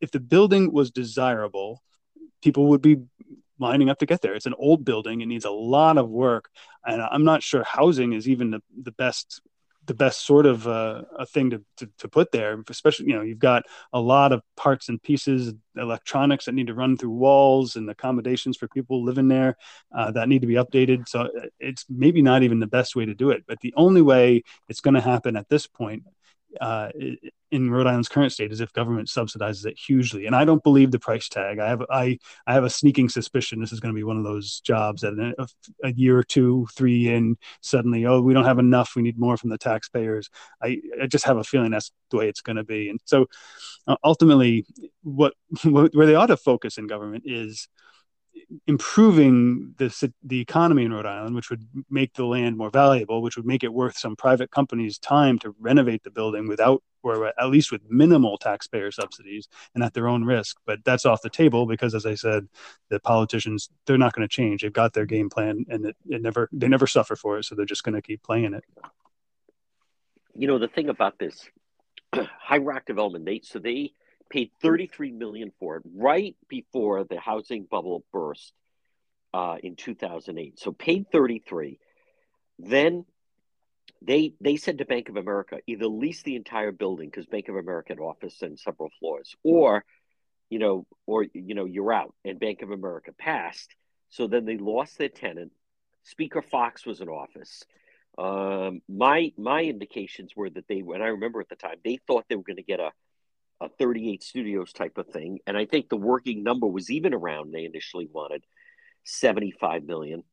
[0.01, 1.81] if the building was desirable,
[2.43, 2.97] people would be
[3.59, 4.35] lining up to get there.
[4.35, 6.49] It's an old building; it needs a lot of work,
[6.85, 9.41] and I'm not sure housing is even the the best
[9.85, 13.21] the best sort of uh, a thing to, to, to, put there especially you know
[13.21, 17.75] you've got a lot of parts and pieces electronics that need to run through walls
[17.75, 19.57] and accommodations for people living there
[19.95, 21.07] uh, that need to be updated.
[21.07, 24.01] So uh, it's maybe not even the best way to do it but the only
[24.01, 26.03] way it's going to happen at this point
[26.61, 26.89] uh,
[27.51, 30.25] in Rhode Island's current state is if government subsidizes it hugely.
[30.25, 31.59] And I don't believe the price tag.
[31.59, 34.23] I have I I have a sneaking suspicion this is going to be one of
[34.23, 35.47] those jobs that a,
[35.83, 38.95] a, year or two, three in, suddenly, oh, we don't have enough.
[38.95, 40.29] We need more from the taxpayers.
[40.61, 42.89] I, I just have a feeling that's the way it's going to be.
[42.89, 43.27] And so,
[43.87, 44.65] uh, ultimately,
[45.03, 47.67] what, what where they ought to focus in government is
[48.67, 53.35] improving the the economy in Rhode Island, which would make the land more valuable, which
[53.35, 57.49] would make it worth some private companies' time to renovate the building without, or at
[57.49, 60.57] least with minimal taxpayer subsidies and at their own risk.
[60.65, 62.47] But that's off the table because, as I said,
[62.89, 64.61] the politicians they're not going to change.
[64.61, 67.55] They've got their game plan, and it, it never they never suffer for it, so
[67.55, 68.63] they're just going to keep playing it.
[70.35, 71.47] You know the thing about this
[72.13, 73.93] High Rock development, they so they
[74.33, 78.51] paid 33 million for it right before the housing bubble burst
[79.31, 80.59] uh, in 2008.
[80.59, 81.79] So paid 33.
[82.57, 83.05] Then
[84.01, 87.55] they they said to Bank of America either lease the entire building because Bank of
[87.55, 89.85] America had office and several floors, or
[90.49, 92.15] you know, or you know, you're out.
[92.25, 93.69] And Bank of America passed.
[94.09, 95.51] So then they lost their tenant.
[96.03, 97.63] Speaker Fox was in office.
[98.17, 102.25] Um, my my indications were that they, and I remember at the time, they thought
[102.29, 102.91] they were going to get a
[103.61, 105.39] a 38 studios type of thing.
[105.47, 108.43] And I think the working number was even around they initially wanted
[109.03, 110.23] 75 million.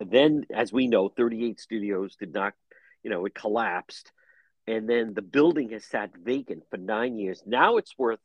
[0.00, 2.54] Then, as we know, 38 studios did not,
[3.02, 4.12] you know, it collapsed.
[4.66, 7.42] And then the building has sat vacant for nine years.
[7.44, 8.20] Now it's worth,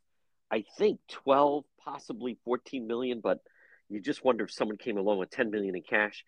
[0.50, 3.20] I think, 12, possibly 14 million.
[3.20, 3.40] But
[3.90, 6.24] you just wonder if someone came along with 10 million in cash,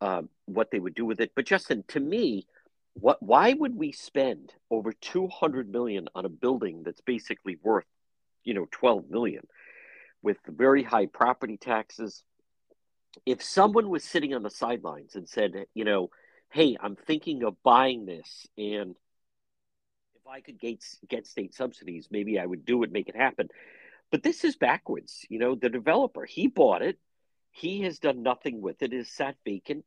[0.00, 1.32] uh, what they would do with it.
[1.36, 2.46] But Justin, to me,
[2.94, 7.84] what why would we spend over 200 million on a building that's basically worth
[8.44, 9.46] you know 12 million
[10.22, 12.22] with very high property taxes?
[13.26, 16.10] If someone was sitting on the sidelines and said you know
[16.50, 18.94] hey i'm thinking of buying this and
[20.14, 23.48] if i could get get state subsidies maybe i would do it make it happen.
[24.10, 26.98] But this is backwards you know the developer he bought it.
[27.50, 28.92] He has done nothing with it.
[28.92, 29.84] It is sat vacant.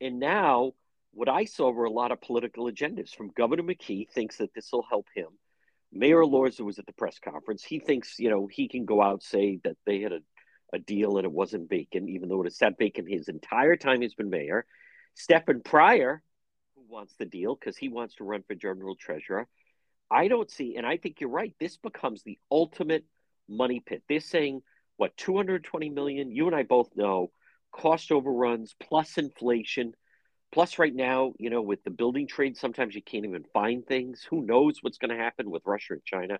[0.00, 0.72] And now
[1.12, 4.70] what I saw were a lot of political agendas from Governor McKee thinks that this
[4.72, 5.28] will help him.
[5.92, 6.34] Mayor mm-hmm.
[6.34, 7.64] Elorza was at the press conference.
[7.64, 10.20] He thinks, you know, he can go out say that they had a,
[10.72, 14.00] a deal and it wasn't vacant, even though it has sat vacant his entire time
[14.00, 14.66] he's been mayor.
[15.14, 16.22] Stefan Pryor,
[16.76, 19.48] who wants the deal because he wants to run for general treasurer.
[20.10, 21.54] I don't see, and I think you're right.
[21.60, 23.04] This becomes the ultimate
[23.48, 24.02] money pit.
[24.08, 24.62] They're saying
[24.96, 26.30] what 220 million.
[26.30, 27.30] You and I both know
[27.72, 29.94] cost overruns plus inflation
[30.52, 34.26] Plus, right now, you know, with the building trade, sometimes you can't even find things.
[34.30, 36.38] Who knows what's going to happen with Russia and China?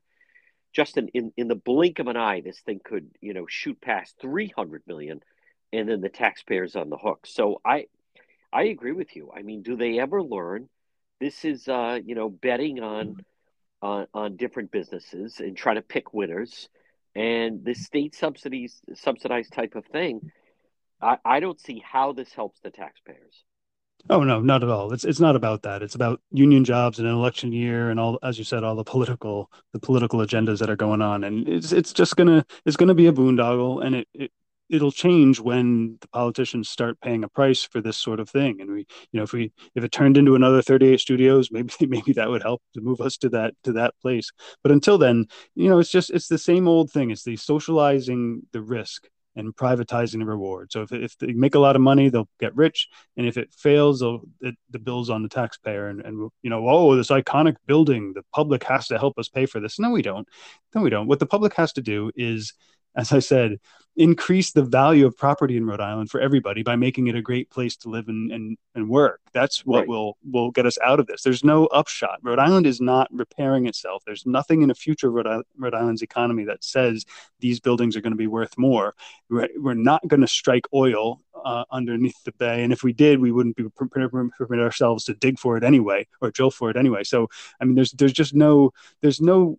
[0.72, 4.16] Justin, in, in, the blink of an eye, this thing could, you know, shoot past
[4.20, 5.20] 300 million
[5.72, 7.26] and then the taxpayers on the hook.
[7.26, 7.86] So I,
[8.52, 9.30] I agree with you.
[9.34, 10.68] I mean, do they ever learn?
[11.20, 13.16] This is, uh, you know, betting on,
[13.82, 16.68] on, on different businesses and try to pick winners.
[17.14, 20.32] And this state subsidies, subsidized type of thing,
[21.00, 23.44] I, I don't see how this helps the taxpayers.
[24.08, 24.92] Oh no, not at all.
[24.92, 25.82] It's it's not about that.
[25.82, 28.84] It's about union jobs and an election year and all, as you said, all the
[28.84, 31.24] political the political agendas that are going on.
[31.24, 34.32] And it's it's just gonna it's gonna be a boondoggle, and it, it
[34.70, 38.60] it'll change when the politicians start paying a price for this sort of thing.
[38.60, 38.78] And we,
[39.12, 42.42] you know, if we if it turned into another 38 studios, maybe maybe that would
[42.42, 44.30] help to move us to that to that place.
[44.62, 47.10] But until then, you know, it's just it's the same old thing.
[47.10, 49.08] It's the socializing the risk
[49.40, 50.70] and privatizing the reward.
[50.70, 53.52] So if, if they make a lot of money, they'll get rich, and if it
[53.52, 54.02] fails,
[54.40, 55.88] it, the bill's on the taxpayer.
[55.88, 59.46] And, and you know, oh, this iconic building, the public has to help us pay
[59.46, 59.78] for this.
[59.78, 60.28] No, we don't.
[60.74, 61.08] No, we don't.
[61.08, 62.54] What the public has to do is
[62.96, 63.58] as I said,
[63.96, 67.50] increase the value of property in Rhode Island for everybody by making it a great
[67.50, 69.20] place to live and, and, and work.
[69.32, 69.88] That's what right.
[69.88, 71.22] will will get us out of this.
[71.22, 72.18] There's no upshot.
[72.22, 74.02] Rhode Island is not repairing itself.
[74.06, 77.04] There's nothing in the future of Rhode, Rhode Island's economy that says
[77.40, 78.94] these buildings are going to be worth more.
[79.28, 83.20] We're, we're not going to strike oil uh, underneath the bay, and if we did,
[83.20, 87.04] we wouldn't be permit ourselves to dig for it anyway or drill for it anyway.
[87.04, 87.28] So,
[87.60, 89.58] I mean, there's there's just no there's no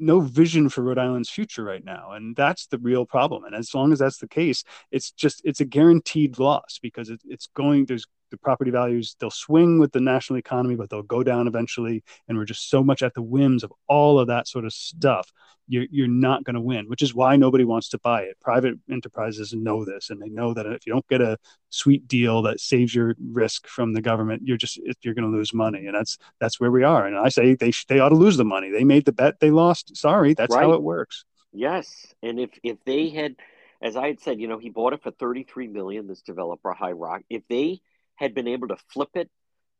[0.00, 3.44] no vision for Rhode Island's future right now, and that's the real problem.
[3.44, 7.20] And as long as that's the case, it's just it's a guaranteed loss because it,
[7.24, 7.86] it's going.
[7.86, 12.02] There's the property values they'll swing with the national economy, but they'll go down eventually.
[12.28, 15.32] And we're just so much at the whims of all of that sort of stuff.
[15.68, 18.36] You're, you're not going to win, which is why nobody wants to buy it.
[18.40, 21.38] Private enterprises know this, and they know that if you don't get a
[21.68, 25.54] sweet deal that saves your risk from the government, you're just you're going to lose
[25.54, 27.06] money, and that's that's where we are.
[27.06, 28.70] And I say they they ought to lose the money.
[28.70, 29.96] They made the bet, they lost.
[29.96, 30.64] Sorry, that's right.
[30.64, 31.24] how it works.
[31.52, 33.36] Yes, and if if they had,
[33.80, 36.08] as I had said, you know, he bought it for thirty three million.
[36.08, 37.80] This developer, High Rock, if they
[38.20, 39.30] had been able to flip it,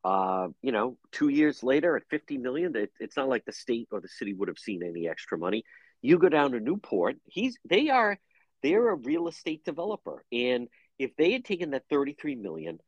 [0.03, 3.87] uh, you know, two years later at 50 million, it, it's not like the state
[3.91, 5.63] or the city would have seen any extra money.
[6.01, 8.17] You go down to Newport, he's they are
[8.63, 12.79] they're a real estate developer, and if they had taken that 33 million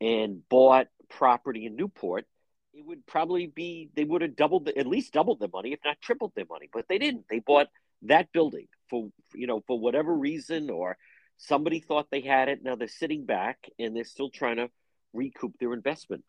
[0.00, 2.24] and bought property in Newport,
[2.72, 5.80] it would probably be they would have doubled the, at least doubled their money, if
[5.84, 6.70] not tripled their money.
[6.72, 7.26] But they didn't.
[7.28, 7.68] They bought
[8.02, 10.96] that building for you know for whatever reason or
[11.42, 12.62] Somebody thought they had it.
[12.62, 14.70] Now they're sitting back and they're still trying to
[15.12, 16.24] recoup their investment.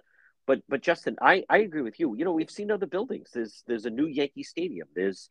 [0.46, 2.15] But but Justin, I, I agree with you.
[2.15, 3.30] You know, we've seen other buildings.
[3.34, 4.88] There's there's a new Yankee Stadium.
[4.96, 5.30] There's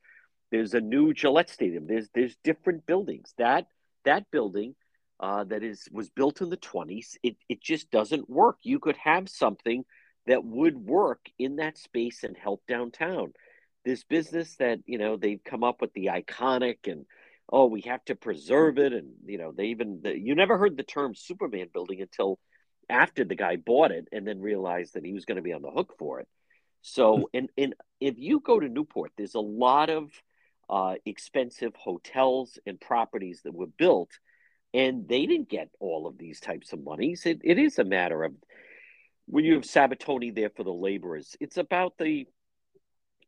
[0.50, 1.86] there's a new Gillette Stadium.
[1.86, 3.34] There's there's different buildings.
[3.38, 3.66] That
[4.04, 4.74] that building
[5.20, 7.16] uh, that is was built in the 20s.
[7.22, 8.58] It it just doesn't work.
[8.62, 9.84] You could have something
[10.26, 13.32] that would work in that space and help downtown.
[13.84, 17.04] This business that you know they've come up with the iconic and
[17.50, 20.76] oh we have to preserve it and you know they even the, you never heard
[20.76, 22.38] the term Superman building until
[22.92, 25.62] after the guy bought it and then realized that he was going to be on
[25.62, 26.28] the hook for it.
[26.82, 27.22] So, hmm.
[27.34, 30.10] and, and if you go to Newport, there's a lot of
[30.68, 34.10] uh, expensive hotels and properties that were built,
[34.74, 37.26] and they didn't get all of these types of monies.
[37.26, 38.32] It, it is a matter of
[39.26, 42.26] when you have Sabitoni there for the laborers, it's about the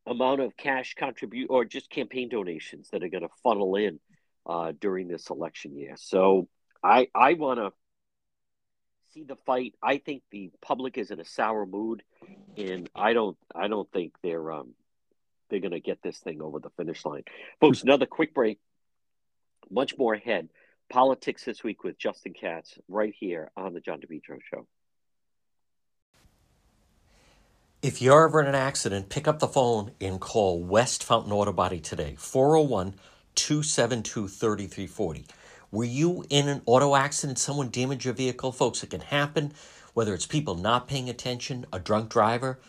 [0.07, 4.01] amount of cash contribute or just campaign donations that are going to funnel in
[4.47, 5.95] uh, during this election year.
[5.97, 6.49] So
[6.83, 7.73] I I want to
[9.15, 9.75] see the fight.
[9.83, 12.03] I think the public is in a sour mood,
[12.57, 14.75] and I don't I don't think they're um
[15.49, 17.23] they're to get this thing over the finish line,
[17.61, 17.83] folks.
[17.83, 18.59] Another quick break.
[19.71, 20.49] Much more ahead.
[20.91, 24.67] Politics this week with Justin Katz right here on the John DePetro Show.
[27.81, 31.53] If you're ever in an accident, pick up the phone and call West Fountain Auto
[31.53, 32.95] Body today, 401
[33.35, 35.25] 272 3340.
[35.75, 37.37] Were you in an auto accident?
[37.37, 38.53] Someone damaged your vehicle?
[38.53, 39.53] Folks, it can happen,
[39.93, 42.61] whether it's people not paying attention, a drunk driver,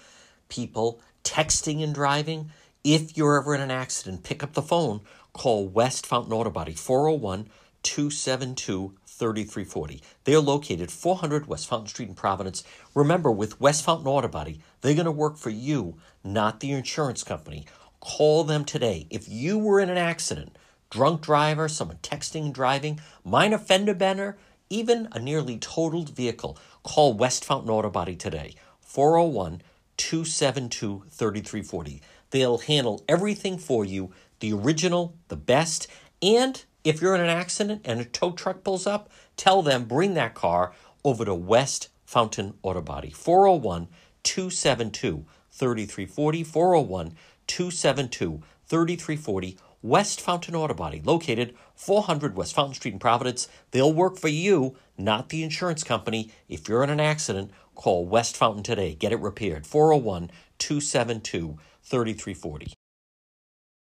[0.49, 2.49] people texting and driving.
[2.83, 5.01] If you're ever in an accident, pick up the phone,
[5.33, 7.47] call West Fountain Auto Body, 401
[7.83, 10.01] 272 3340.
[10.23, 12.63] They're located 400 West Fountain Street in Providence.
[12.95, 17.23] Remember, with West Fountain Auto Body, they're going to work for you, not the insurance
[17.23, 17.67] company.
[17.99, 19.05] Call them today.
[19.11, 20.57] If you were in an accident,
[20.95, 24.37] drunk driver, someone texting and driving, minor fender bender,
[24.69, 29.61] even a nearly totaled vehicle, call West Fountain Auto Body today, 401
[29.97, 32.01] 272 3340.
[32.29, 35.87] They'll handle everything for you the original, the best,
[36.21, 40.13] and if you're in an accident and a tow truck pulls up, tell them bring
[40.13, 40.71] that car
[41.03, 43.89] over to West Fountain Auto Body, 401
[44.23, 47.15] 272 3340, 401
[47.47, 53.47] 272 3340 West Fountain Auto Body, located 400 West Fountain Street in Providence.
[53.69, 56.31] They'll work for you, not the insurance company.
[56.49, 58.95] If you're in an accident, call West Fountain today.
[58.95, 59.67] Get it repaired.
[59.67, 62.73] 401 272 3340.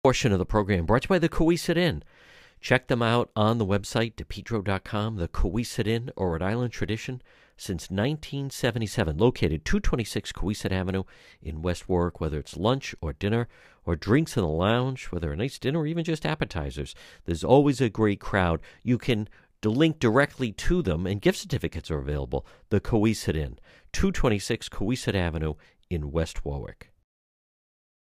[0.03, 2.03] Portion of the program brought to you by the Cowesett Inn.
[2.61, 7.23] Check them out on the website, depetro.com, the Cowesett Inn or Rhode Island tradition
[7.57, 11.03] since 1977, located 226 Cowesett Avenue
[11.41, 13.47] in West Warwick, whether it's lunch or dinner
[13.85, 16.93] or drinks in the lounge, whether a nice dinner or even just appetizers.
[17.25, 18.61] There's always a great crowd.
[18.83, 19.27] You can
[19.65, 22.45] link directly to them, and gift certificates are available.
[22.69, 23.59] The Cowesett Inn,
[23.91, 25.55] 226 Cowesett Avenue
[25.89, 26.91] in West Warwick.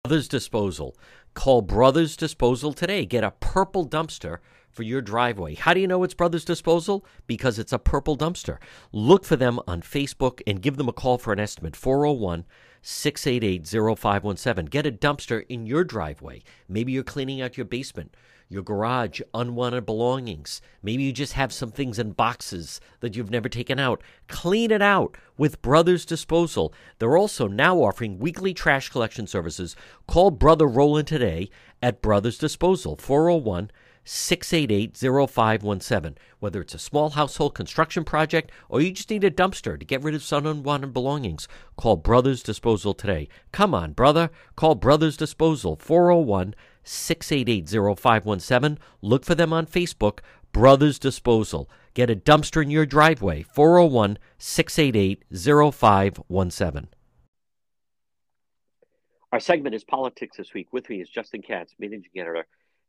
[0.04, 0.96] Brothers Disposal.
[1.34, 3.06] Call Brothers Disposal today.
[3.06, 4.38] Get a purple dumpster
[4.72, 5.56] for your driveway.
[5.56, 7.06] How do you know it's Brothers Disposal?
[7.28, 8.58] Because it's a purple dumpster.
[8.92, 12.46] Look for them on Facebook and give them a call for an estimate 401
[12.82, 14.66] 688 0517.
[14.66, 16.42] Get a dumpster in your driveway.
[16.68, 18.16] Maybe you're cleaning out your basement,
[18.50, 20.62] your garage, unwanted belongings.
[20.82, 24.02] Maybe you just have some things in boxes that you've never taken out.
[24.28, 26.74] Clean it out with Brothers Disposal.
[27.00, 29.76] They're also now offering weekly trash collection services.
[30.08, 31.50] Call Brother Roland today
[31.84, 33.72] at Brothers Disposal 401
[34.04, 36.18] 688 0517.
[36.40, 40.02] Whether it's a small household construction project or you just need a dumpster to get
[40.02, 43.28] rid of some unwanted belongings, call Brothers Disposal today.
[43.52, 44.30] Come on, brother.
[44.56, 48.80] Call Brothers Disposal 401 688 0517.
[49.02, 50.20] Look for them on Facebook,
[50.52, 51.70] Brothers Disposal.
[51.94, 56.88] Get a dumpster in your driveway 401 688 0517.
[59.32, 60.74] Our segment is Politics This Week.
[60.74, 62.46] With me is Justin Katz, Managing Editor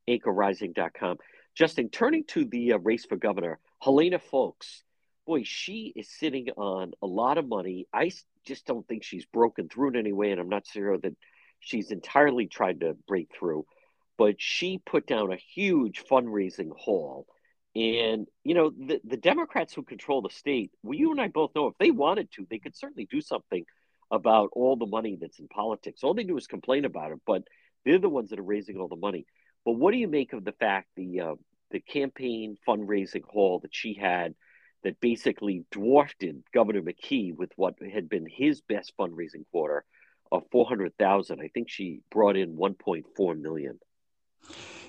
[0.08, 1.18] anchorrising.com.
[1.54, 4.82] Justin, turning to the uh, race for governor, Helena Foulkes,
[5.26, 7.86] boy, she is sitting on a lot of money.
[7.92, 8.10] I
[8.46, 11.14] just don't think she's broken through in any way, and I'm not sure that
[11.60, 13.66] she's entirely tried to break through.
[14.18, 17.26] But she put down a huge fundraising haul.
[17.74, 21.54] And, you know, the, the Democrats who control the state, well, you and I both
[21.54, 23.64] know if they wanted to, they could certainly do something
[24.10, 26.04] about all the money that's in politics.
[26.04, 27.42] All they do is complain about it, but
[27.85, 29.24] they're the ones that are raising all the money.
[29.65, 31.35] But what do you make of the fact the uh,
[31.71, 34.35] the campaign fundraising haul that she had
[34.85, 39.85] that basically dwarfed Governor McKee with what had been his best fundraising quarter
[40.31, 41.40] of four hundred thousand?
[41.40, 43.79] I think she brought in one point four million.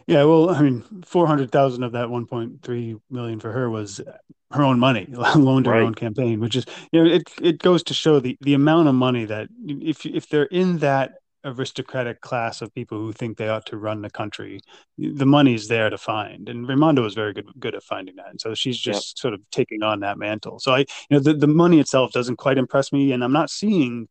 [0.08, 3.70] Yeah, well, I mean, four hundred thousand of that one point three million for her
[3.70, 4.02] was
[4.52, 5.78] her own money, loaned to right.
[5.78, 8.88] her own campaign, which is you know it it goes to show the the amount
[8.88, 11.14] of money that if if they're in that
[11.46, 14.60] aristocratic class of people who think they ought to run the country,
[14.98, 16.50] the money's there to find.
[16.50, 18.30] And Raimondo was very good good at finding that.
[18.30, 19.22] And so she's just yep.
[19.22, 20.60] sort of taking on that mantle.
[20.60, 23.50] So I, you know, the, the money itself doesn't quite impress me, and I'm not
[23.50, 24.08] seeing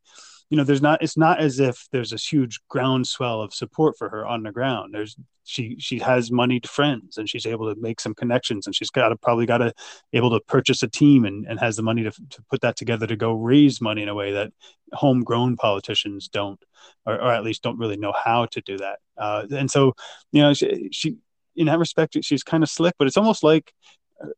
[0.53, 4.11] you know there's not it's not as if there's this huge groundswell of support for
[4.11, 4.93] her on the ground.
[4.93, 8.91] There's she she has moneyed friends and she's able to make some connections and she's
[8.91, 9.73] got to probably got to
[10.13, 13.07] able to purchase a team and, and has the money to, to put that together
[13.07, 14.53] to go raise money in a way that
[14.93, 16.63] homegrown politicians don't
[17.07, 18.99] or, or at least don't really know how to do that.
[19.17, 19.95] Uh, and so
[20.33, 21.17] you know she, she
[21.57, 23.73] in that respect she's kind of slick but it's almost like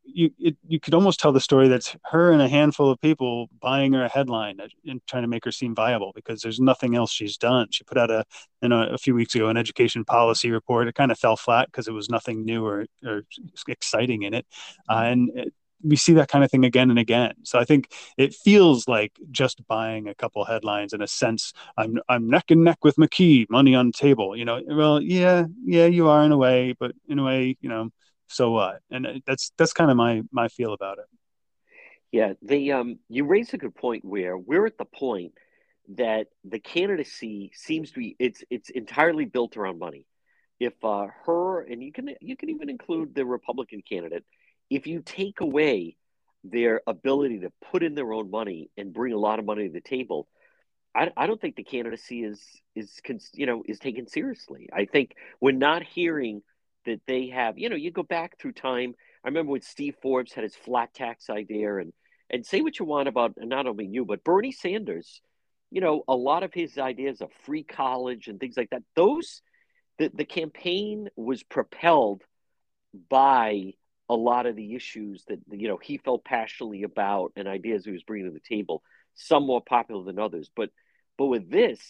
[0.05, 3.49] you it, you could almost tell the story that's her and a handful of people
[3.61, 7.13] buying her a headline and trying to make her seem viable because there's nothing else
[7.13, 7.69] she's done.
[7.71, 8.25] She put out a
[8.63, 10.89] you know a few weeks ago an education policy report.
[10.89, 13.23] It kind of fell flat because it was nothing new or, or
[13.69, 14.47] exciting in it,
[14.89, 17.35] uh, and it, we see that kind of thing again and again.
[17.43, 21.53] So I think it feels like just buying a couple headlines in a sense.
[21.77, 24.37] I'm I'm neck and neck with McKee, money on table.
[24.37, 27.69] You know, well, yeah, yeah, you are in a way, but in a way, you
[27.69, 27.91] know,
[28.29, 28.81] so what?
[28.91, 31.07] And that's that's kind of my my feel about it.
[32.13, 35.33] Yeah, the um, you raise a good point where we're at the point
[35.97, 40.07] that the candidacy seems to be it's it's entirely built around money.
[40.61, 44.25] If uh, her and you can you can even include the Republican candidate,
[44.71, 45.97] if you take away
[46.45, 49.73] their ability to put in their own money and bring a lot of money to
[49.73, 50.29] the table,
[50.95, 52.41] I, I don't think the candidacy is
[52.75, 53.01] is
[53.33, 54.69] you know is taken seriously.
[54.73, 56.43] I think we're not hearing
[56.87, 57.59] that they have.
[57.59, 58.95] You know, you go back through time.
[59.25, 61.93] I remember when Steve Forbes had his flat tax idea, and
[62.31, 65.21] and say what you want about not only you but Bernie Sanders.
[65.71, 68.83] You know, a lot of his ideas of free college and things like that.
[68.95, 69.43] Those
[69.99, 72.23] the the campaign was propelled
[73.09, 73.73] by
[74.09, 77.91] a lot of the issues that you know he felt passionately about and ideas he
[77.91, 78.83] was bringing to the table.
[79.15, 80.71] Some more popular than others, but
[81.17, 81.81] but with this,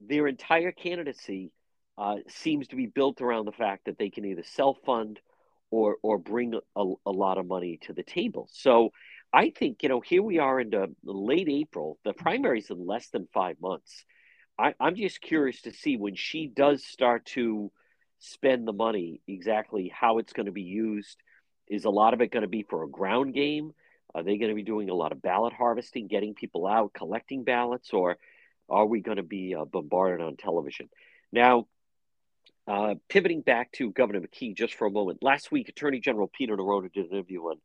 [0.00, 1.52] their entire candidacy
[1.98, 5.18] uh, seems to be built around the fact that they can either self fund
[5.70, 8.48] or or bring a, a, lot of money to the table.
[8.52, 8.90] So
[9.32, 11.98] I think you know here we are into late April.
[12.04, 14.04] The primary's in less than five months.
[14.56, 17.72] I, I'm just curious to see when she does start to
[18.20, 21.16] spend the money exactly how it's going to be used.
[21.66, 23.72] Is a lot of it going to be for a ground game?
[24.14, 27.44] Are they going to be doing a lot of ballot harvesting, getting people out, collecting
[27.44, 28.16] ballots, or
[28.68, 30.88] are we going to be uh, bombarded on television?
[31.30, 31.66] Now,
[32.68, 35.22] uh, pivoting back to Governor McKee just for a moment.
[35.22, 37.56] Last week, Attorney General Peter Neronha did an interview on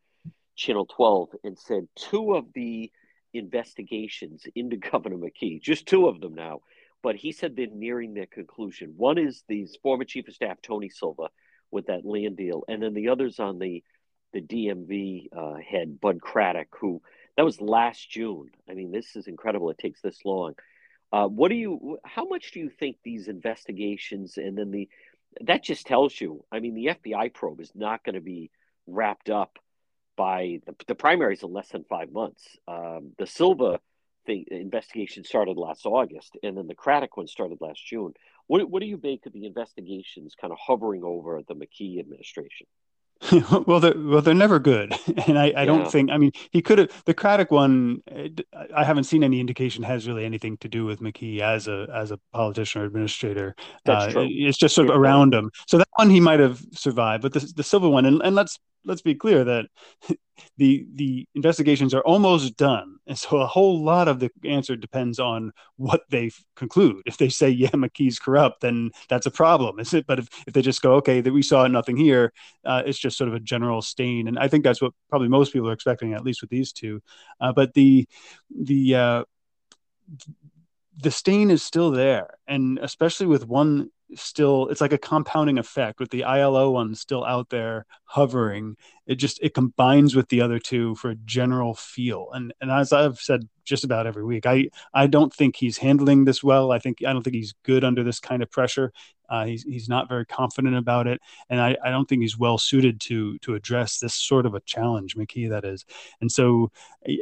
[0.55, 2.89] Channel 12 and said two of the
[3.33, 6.61] investigations into Governor McKee, just two of them now,
[7.01, 8.93] but he said they're nearing their conclusion.
[8.95, 11.29] One is the former Chief of Staff Tony Silva
[11.69, 13.83] with that land deal, and then the other's on the
[14.31, 17.01] the DMV uh, head Bud Craddock, who
[17.37, 18.49] that was last June.
[18.67, 19.69] I mean, this is incredible.
[19.69, 20.55] It takes this long.
[21.13, 21.99] Uh, what do you?
[22.03, 24.89] How much do you think these investigations and then the
[25.41, 26.43] that just tells you?
[26.51, 28.49] I mean, the FBI probe is not going to be
[28.87, 29.59] wrapped up
[30.17, 32.57] by the, the primaries in less than five months.
[32.67, 33.79] Um, the Silva
[34.25, 38.13] thing investigation started last August, and then the Craddock one started last June.
[38.47, 42.65] What what do you make of the investigations kind of hovering over the McKee administration?
[43.67, 44.93] well, they're well, they're never good,
[45.27, 45.65] and I, I yeah.
[45.65, 46.09] don't think.
[46.09, 48.01] I mean, he could have the Craddock one.
[48.11, 48.29] Eh,
[48.75, 52.11] I haven't seen any indication has really anything to do with McKee as a as
[52.11, 53.55] a politician or administrator.
[53.85, 54.27] That's uh, true.
[54.29, 55.51] It's just sort of around him.
[55.67, 58.59] So that one he might have survived, but the the Silva one, and, and let's
[58.85, 59.65] let's be clear that
[60.57, 62.97] the the investigations are almost done.
[63.05, 67.03] And so a whole lot of the answer depends on what they conclude.
[67.05, 70.05] If they say yeah mckee's corrupt then that's a problem is it?
[70.07, 72.33] But if, if they just go okay that we saw nothing here
[72.65, 74.27] uh, it's just sort of a general stain.
[74.27, 77.01] And i think that's what probably most people are expecting at least with these two.
[77.39, 78.07] Uh, but the
[78.49, 79.23] the uh,
[80.97, 82.37] the stain is still there.
[82.47, 87.23] And especially with one still it's like a compounding effect with the ILO one still
[87.23, 88.75] out there hovering.
[89.05, 92.29] It just it combines with the other two for a general feel.
[92.33, 96.25] And and as I've said just about every week I I don't think he's handling
[96.25, 98.91] this well I think I don't think he's good under this kind of pressure
[99.29, 102.59] uh, he's he's not very confident about it, and I, I don't think he's well
[102.59, 105.49] suited to to address this sort of a challenge, McKee.
[105.49, 105.85] That is,
[106.21, 106.71] and so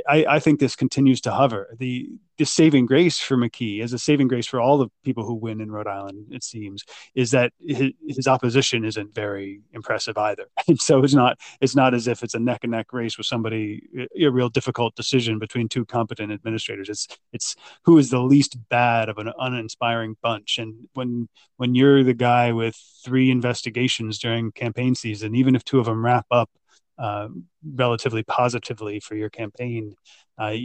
[0.09, 1.73] I, I think this continues to hover.
[1.79, 5.35] The the saving grace for McKee, as a saving grace for all the people who
[5.35, 6.83] win in Rhode Island, it seems,
[7.13, 10.47] is that his, his opposition isn't very impressive either.
[10.67, 13.27] And so it's not it's not as if it's a neck and neck race with
[13.27, 13.83] somebody
[14.19, 16.89] a real difficult decision between two competent Republican administrators.
[16.89, 17.55] It's it's
[17.85, 20.57] who is the least bad of an uninspiring bunch.
[20.57, 25.79] And when when you're the guy with three investigations during campaign season, even if two
[25.79, 26.49] of them wrap up
[26.97, 27.27] uh,
[27.75, 29.95] relatively positively for your campaign,
[30.37, 30.55] uh,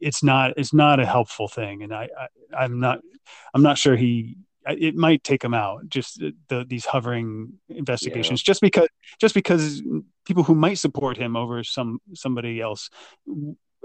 [0.00, 1.82] it's not it's not a helpful thing.
[1.82, 3.00] And I, I I'm not
[3.54, 4.36] I'm not sure he
[4.66, 8.46] it might take him out just the, these hovering investigations yeah.
[8.46, 8.88] just because
[9.20, 9.82] just because
[10.24, 12.88] people who might support him over some somebody else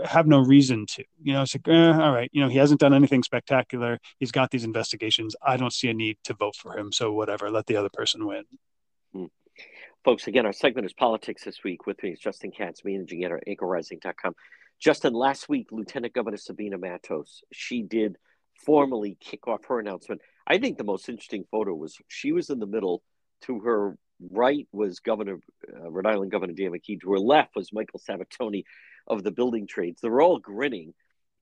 [0.05, 2.79] have no reason to you know it's like eh, all right you know he hasn't
[2.79, 6.77] done anything spectacular he's got these investigations i don't see a need to vote for
[6.77, 8.43] him so whatever let the other person win
[9.13, 9.25] hmm.
[10.03, 13.41] folks again our segment is politics this week with me is justin katz managing editor
[13.47, 14.33] anchorrising.com
[14.79, 18.17] justin last week lieutenant governor sabina matos she did
[18.65, 22.59] formally kick off her announcement I think the most interesting photo was she was in
[22.59, 23.03] the middle.
[23.43, 23.97] To her
[24.32, 27.01] right was Governor uh, Rhode Island Governor Dan McKee.
[27.01, 28.63] To her left was Michael Sabitoni
[29.07, 30.01] of the building trades.
[30.01, 30.93] They're all grinning.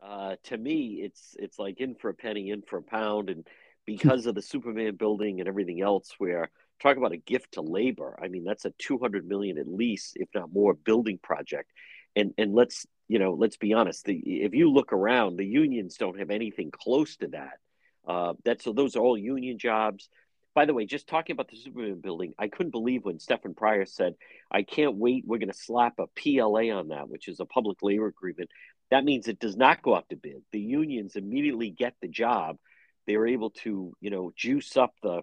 [0.01, 3.47] Uh, to me, it's it's like in for a penny, in for a pound, and
[3.85, 6.49] because of the Superman building and everything else, where
[6.79, 8.17] talk about a gift to labor.
[8.21, 11.71] I mean, that's a two hundred million at least, if not more, building project.
[12.15, 14.05] And and let's you know, let's be honest.
[14.05, 17.57] The, if you look around, the unions don't have anything close to that.
[18.07, 20.09] Uh, that's so those are all union jobs.
[20.57, 23.85] By the way, just talking about the Superman building, I couldn't believe when Stefan Pryor
[23.85, 24.15] said,
[24.49, 25.23] "I can't wait.
[25.23, 28.49] We're going to slap a PLA on that, which is a public labor agreement."
[28.89, 30.41] That means it does not go out to bid.
[30.51, 32.57] The unions immediately get the job.
[33.05, 35.21] They're able to, you know, juice up the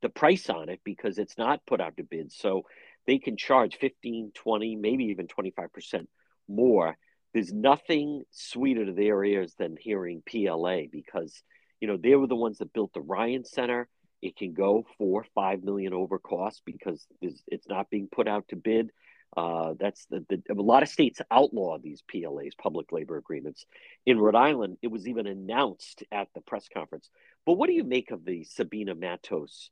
[0.00, 2.30] the price on it because it's not put out to bid.
[2.30, 2.66] So
[3.04, 6.06] they can charge 15, 20, maybe even 25%
[6.46, 6.96] more.
[7.34, 11.42] There's nothing sweeter to their ears than hearing PLA because–
[11.80, 13.88] you know, they were the ones that built the Ryan Center.
[14.26, 18.56] It can go four, five million over cost because it's not being put out to
[18.56, 18.90] bid.
[19.36, 23.66] Uh, that's the, the, a lot of states outlaw these PLAs, public labor agreements.
[24.04, 27.08] In Rhode Island, it was even announced at the press conference.
[27.44, 29.70] But what do you make of the Sabina Matos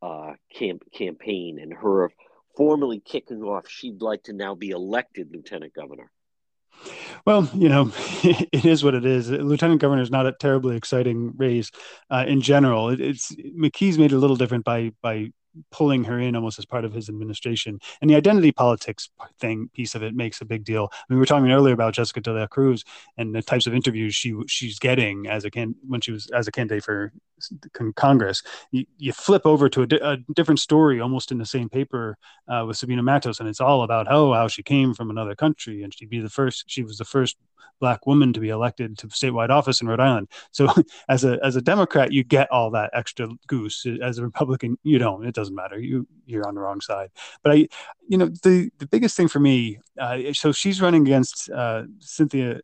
[0.00, 2.10] uh, camp, campaign and her
[2.56, 3.68] formally kicking off?
[3.68, 6.10] She'd like to now be elected lieutenant governor.
[7.26, 7.90] Well, you know,
[8.24, 9.30] it is what it is.
[9.30, 11.70] Lieutenant governor is not a terribly exciting race
[12.10, 12.88] uh, in general.
[12.90, 15.32] It, it's McKee's made it a little different by by
[15.70, 17.80] pulling her in almost as part of his administration.
[18.00, 20.88] And the identity politics thing piece of it makes a big deal.
[20.92, 22.84] I mean, we were talking earlier about Jessica De La Cruz
[23.16, 26.48] and the types of interviews she she's getting as a can when she was as
[26.48, 27.12] a candidate for
[27.96, 28.42] Congress.
[28.70, 32.16] You, you flip over to a, di- a, different story, almost in the same paper
[32.48, 35.82] uh, with Sabina Matos, and it's all about oh how she came from another country
[35.82, 36.64] and she'd be the first.
[36.66, 37.36] She was the first
[37.82, 40.28] black woman to be elected to statewide office in Rhode Island.
[40.52, 40.68] So
[41.08, 43.84] as a as a Democrat, you get all that extra goose.
[44.00, 45.26] As a Republican, you don't.
[45.26, 45.78] It doesn't matter.
[45.78, 47.10] You you're on the wrong side.
[47.42, 47.68] But I,
[48.08, 49.78] you know, the the biggest thing for me.
[49.98, 52.60] Uh, so she's running against uh, Cynthia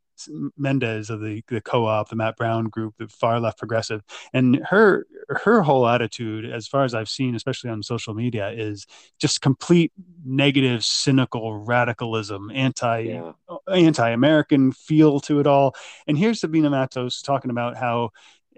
[0.57, 4.03] Mendes of the, the co-op, the Matt Brown group, the far left progressive,
[4.33, 8.87] and her her whole attitude, as far as I've seen, especially on social media, is
[9.19, 9.93] just complete
[10.25, 13.33] negative, cynical radicalism, anti yeah.
[13.73, 15.75] anti American feel to it all.
[16.07, 18.11] And here's Sabina Matos talking about how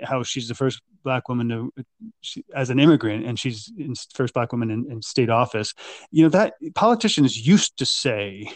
[0.02, 1.72] how she's the first black woman to
[2.20, 5.74] she, as an immigrant and she's in, first black woman in, in, state office
[6.10, 8.50] you know that politicians used to say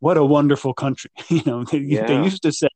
[0.00, 2.06] what a wonderful country you know they, yeah.
[2.06, 2.68] they used to say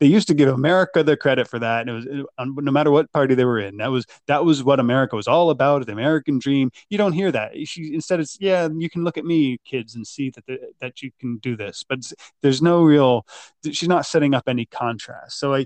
[0.00, 2.90] they used to give America the credit for that, and it was it, no matter
[2.90, 3.78] what party they were in.
[3.78, 6.70] That was that was what America was all about, the American dream.
[6.88, 7.52] You don't hear that.
[7.66, 11.02] She, instead, it's yeah, you can look at me, kids, and see that the, that
[11.02, 11.84] you can do this.
[11.88, 12.00] But
[12.42, 13.26] there's no real.
[13.70, 15.38] She's not setting up any contrast.
[15.38, 15.60] So I,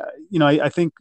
[0.00, 0.92] uh, you know, I, I think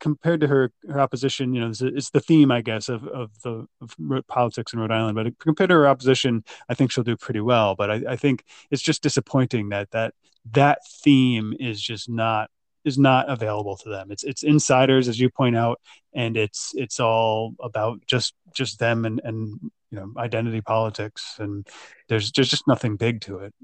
[0.00, 3.30] compared to her, her opposition, you know, it's, it's the theme, I guess, of, of
[3.42, 5.14] the of politics in Rhode Island.
[5.14, 7.74] But compared to her opposition, I think she'll do pretty well.
[7.76, 10.14] But I, I think it's just disappointing that that
[10.52, 12.50] that theme is just not
[12.84, 14.10] is not available to them.
[14.10, 15.80] It's it's insiders, as you point out,
[16.14, 21.66] and it's it's all about just just them and and you know identity politics, and
[22.08, 23.54] there's there's just nothing big to it.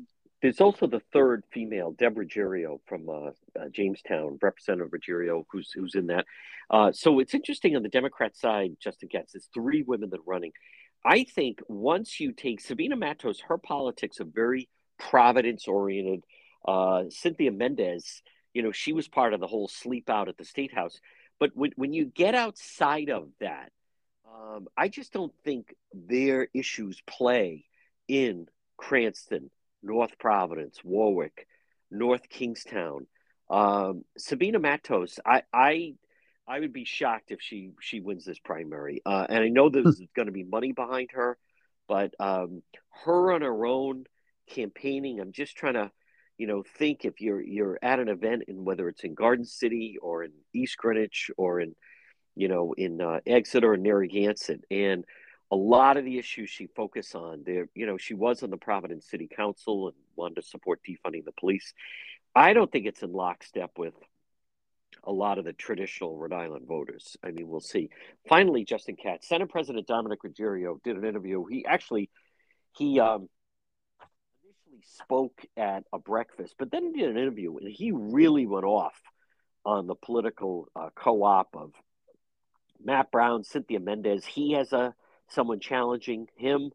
[0.43, 5.95] There's also the third female, Deborah Ruggiero from uh, uh, Jamestown, Representative Ruggiero, who's who's
[5.95, 6.27] in that.
[6.71, 8.77] Uh, so it's interesting on the Democrat side.
[8.81, 10.53] Justin Katz, there's three women that are running.
[11.05, 14.69] I think once you take Sabina Matos, her politics are very
[14.99, 16.25] Providence oriented.
[16.67, 18.23] Uh, Cynthia Mendes,
[18.53, 20.99] you know, she was part of the whole sleep out at the state house.
[21.39, 23.71] But when, when you get outside of that,
[24.27, 27.67] um, I just don't think their issues play
[28.09, 29.51] in Cranston,
[29.83, 31.47] North Providence, Warwick,
[31.91, 33.07] North Kingstown.
[33.49, 35.95] Um, Sabina Matos, I, I,
[36.49, 39.03] I would be shocked if she she wins this primary.
[39.05, 41.39] Uh, and I know there's going to be money behind her,
[41.89, 42.63] but um,
[43.05, 44.05] her on her own
[44.49, 45.91] campaigning, I'm just trying to,
[46.39, 49.97] you know, think if you're you're at an event in whether it's in Garden City
[50.01, 51.75] or in East Greenwich or in,
[52.35, 55.05] you know, in uh, Exeter or Narragansett, and
[55.51, 58.57] a lot of the issues she focused on there, you know, she was on the
[58.57, 61.73] Providence City Council and wanted to support defunding the police.
[62.35, 63.95] I don't think it's in lockstep with
[65.05, 67.17] a lot of the traditional Rhode Island voters.
[67.23, 67.91] I mean, we'll see.
[68.29, 71.45] Finally, Justin Katz, Senate President Dominick Ruggerio did an interview.
[71.45, 72.11] He actually
[72.77, 73.29] he um,
[74.43, 79.01] initially spoke at a breakfast, but then did an interview, and he really went off
[79.65, 81.73] on the political uh, co-op of
[82.83, 84.25] Matt Brown, Cynthia Mendes.
[84.25, 84.95] He has a
[85.29, 86.71] someone challenging him.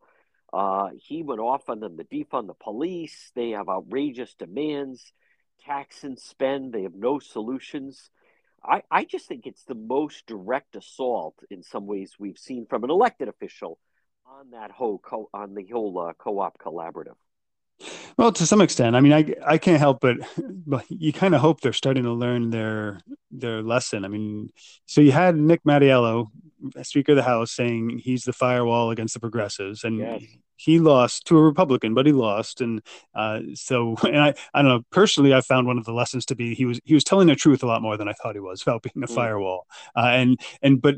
[0.53, 3.31] Uh, he went off on them to defund the police.
[3.35, 5.13] They have outrageous demands,
[5.65, 6.73] tax and spend.
[6.73, 8.09] They have no solutions.
[8.63, 12.83] I, I just think it's the most direct assault in some ways we've seen from
[12.83, 13.79] an elected official
[14.25, 17.15] on that whole co- on the whole uh, co-op collaborative.
[18.17, 21.41] Well, to some extent, I mean, I I can't help but, but you kind of
[21.41, 22.99] hope they're starting to learn their
[23.31, 24.05] their lesson.
[24.05, 24.49] I mean,
[24.85, 26.27] so you had Nick Mattiello,
[26.83, 30.21] Speaker of the House, saying he's the firewall against the progressives, and yes.
[30.55, 32.81] he lost to a Republican, but he lost, and
[33.15, 34.81] uh, so and I I don't know.
[34.91, 37.35] Personally I found one of the lessons to be he was he was telling the
[37.35, 39.15] truth a lot more than I thought he was about being a mm.
[39.15, 40.95] firewall, uh, and and but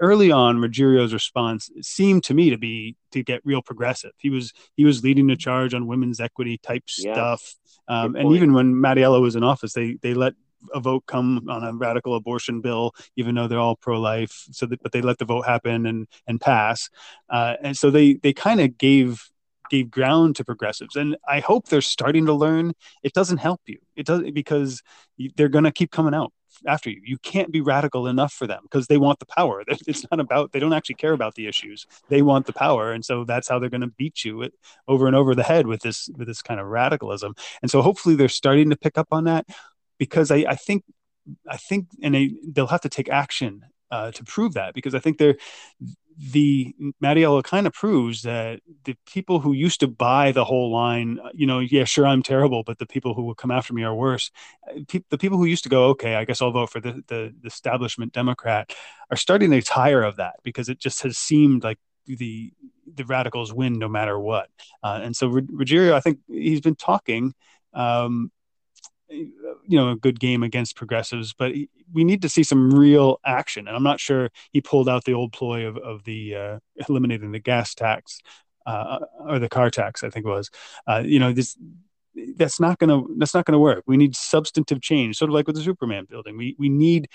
[0.00, 4.12] early on Ruggerio's response seemed to me to be to get real progressive.
[4.18, 7.14] He was he was leading the charge on women's equity type yeah.
[7.14, 7.56] stuff,
[7.88, 10.34] um, and even when Mattiello was in office, they they let
[10.74, 14.46] a vote come on a radical abortion bill, even though they're all pro-life.
[14.52, 16.88] So, that, but they let the vote happen and and pass,
[17.28, 19.30] uh, and so they they kind of gave
[19.70, 22.72] gave ground to progressives, and I hope they're starting to learn.
[23.02, 23.78] It doesn't help you.
[23.96, 24.82] It does because
[25.36, 26.32] they're going to keep coming out
[26.66, 27.00] after you.
[27.04, 29.64] You can't be radical enough for them because they want the power.
[29.86, 31.86] It's not about they don't actually care about the issues.
[32.08, 34.48] They want the power, and so that's how they're going to beat you
[34.86, 37.34] over and over the head with this with this kind of radicalism.
[37.62, 39.46] And so hopefully they're starting to pick up on that
[40.00, 40.82] because I, I think
[41.46, 44.98] I think and they they'll have to take action uh, to prove that because I
[44.98, 45.36] think they're
[46.32, 51.18] the Mattiello kind of proves that the people who used to buy the whole line,
[51.32, 53.94] you know, yeah, sure, I'm terrible, but the people who will come after me are
[53.94, 54.30] worse.
[54.88, 57.32] Pe- the people who used to go, okay, I guess I'll vote for the, the,
[57.46, 58.74] establishment Democrat,
[59.10, 62.52] are starting to tire of that because it just has seemed like the
[62.94, 64.48] the radicals win no matter what.
[64.82, 67.32] Uh, and so Ruggerio, I think he's been talking
[67.72, 68.30] um,
[69.10, 69.32] you
[69.68, 71.52] know a good game against progressives, but
[71.92, 73.66] we need to see some real action.
[73.66, 76.58] And I'm not sure he pulled out the old ploy of of the uh,
[76.88, 78.20] eliminating the gas tax
[78.66, 78.98] uh,
[79.28, 80.50] or the car tax, I think it was.
[80.86, 81.56] Uh, you know this
[82.36, 83.84] that's not gonna that's not gonna work.
[83.86, 86.36] We need substantive change, sort of like with the Superman building.
[86.36, 87.08] We we need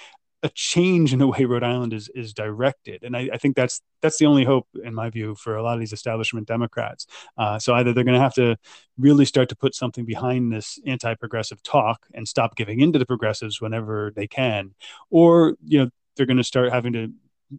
[0.46, 3.82] a change in the way Rhode Island is is directed, and I, I, think that's
[4.02, 7.08] that's the only hope, in my view, for a lot of these establishment Democrats.
[7.36, 8.56] Uh, so either they're going to have to
[8.98, 13.08] really start to put something behind this anti-progressive talk and stop giving in to the
[13.08, 14.76] progressives whenever they can,
[15.10, 17.12] or you know they're going to start having to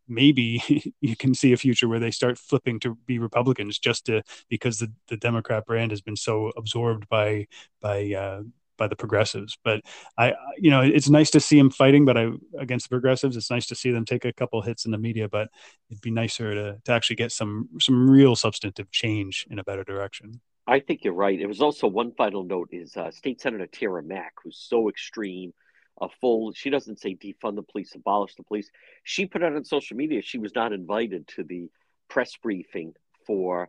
[0.08, 4.22] maybe you can see a future where they start flipping to be Republicans just to
[4.48, 7.48] because the, the Democrat brand has been so absorbed by
[7.80, 8.42] by uh,
[8.76, 9.56] by the progressives.
[9.64, 9.82] But
[10.18, 13.50] I, you know, it's nice to see him fighting, but I against the progressives, it's
[13.50, 15.28] nice to see them take a couple hits in the media.
[15.28, 15.48] But
[15.90, 19.84] it'd be nicer to to actually get some some real substantive change in a better
[19.84, 20.40] direction.
[20.66, 21.40] I think you're right.
[21.40, 25.52] It was also one final note is uh, State Senator Tiara Mack, who's so extreme,
[26.00, 26.52] a full.
[26.52, 28.70] She doesn't say defund the police, abolish the police.
[29.04, 31.70] She put out on social media she was not invited to the
[32.08, 32.94] press briefing
[33.26, 33.68] for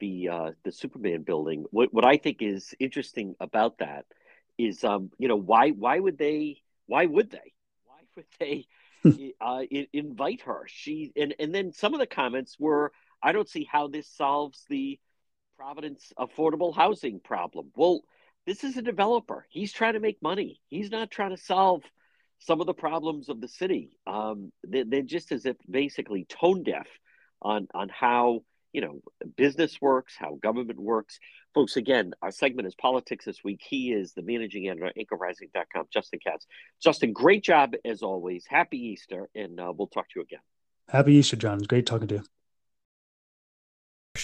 [0.00, 1.64] the uh, the Superman building.
[1.70, 4.04] What what I think is interesting about that
[4.66, 7.52] is um you know why why would they why would they?
[7.84, 8.66] Why would they
[9.40, 10.64] uh, invite her?
[10.66, 12.92] She and and then some of the comments were
[13.22, 14.98] i don't see how this solves the
[15.56, 17.70] providence affordable housing problem.
[17.76, 18.02] Well
[18.44, 19.46] this is a developer.
[19.50, 20.60] He's trying to make money.
[20.68, 21.84] He's not trying to solve
[22.40, 23.96] some of the problems of the city.
[24.06, 26.88] Um they, they're just as if basically tone deaf
[27.40, 28.42] on on how
[28.72, 29.00] you know
[29.36, 31.18] business works how government works
[31.54, 33.60] Folks, again, our segment is Politics This Week.
[33.62, 36.46] He is the managing editor at anchorrising.com, Justin Katz.
[36.82, 38.46] Justin, great job as always.
[38.48, 40.40] Happy Easter, and uh, we'll talk to you again.
[40.88, 41.58] Happy Easter, John.
[41.58, 42.22] Great talking to you.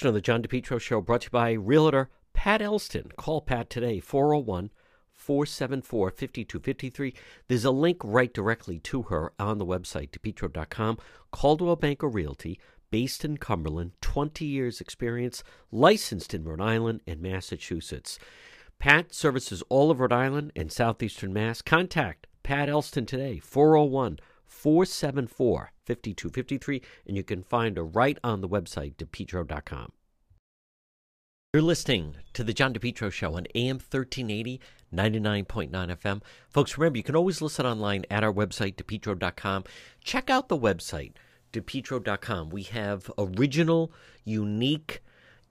[0.01, 3.11] Of the John DePetro Show brought to you by Realtor Pat Elston.
[3.17, 4.71] Call Pat today, 401
[5.13, 7.15] 474 5253.
[7.49, 10.99] There's a link right directly to her on the website, depetro.com.
[11.33, 18.19] Coldwell Banker Realty based in Cumberland, 20 years experience, licensed in Rhode Island and Massachusetts.
[18.79, 21.63] Pat services all of Rhode Island and southeastern Mass.
[21.63, 28.49] Contact Pat Elston today, 401 474 5253, and you can find her right on the
[28.49, 29.93] website, depetro.com.
[31.55, 34.61] You're listening to the John DePetro Show on AM 1380,
[34.95, 36.21] 99.9 FM.
[36.51, 39.65] Folks, remember, you can always listen online at our website, depetro.com.
[40.05, 41.13] Check out the website,
[41.53, 42.51] depetro.com.
[42.51, 43.93] We have original,
[44.25, 45.03] unique,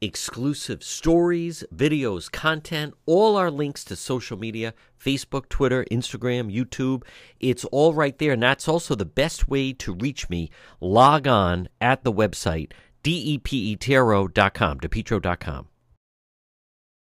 [0.02, 7.04] exclusive stories, videos, content, all our links to social media Facebook, Twitter, Instagram, YouTube.
[7.40, 8.34] It's all right there.
[8.34, 10.50] And that's also the best way to reach me.
[10.80, 12.72] Log on at the website,
[13.04, 15.68] depetro.com, depetro.com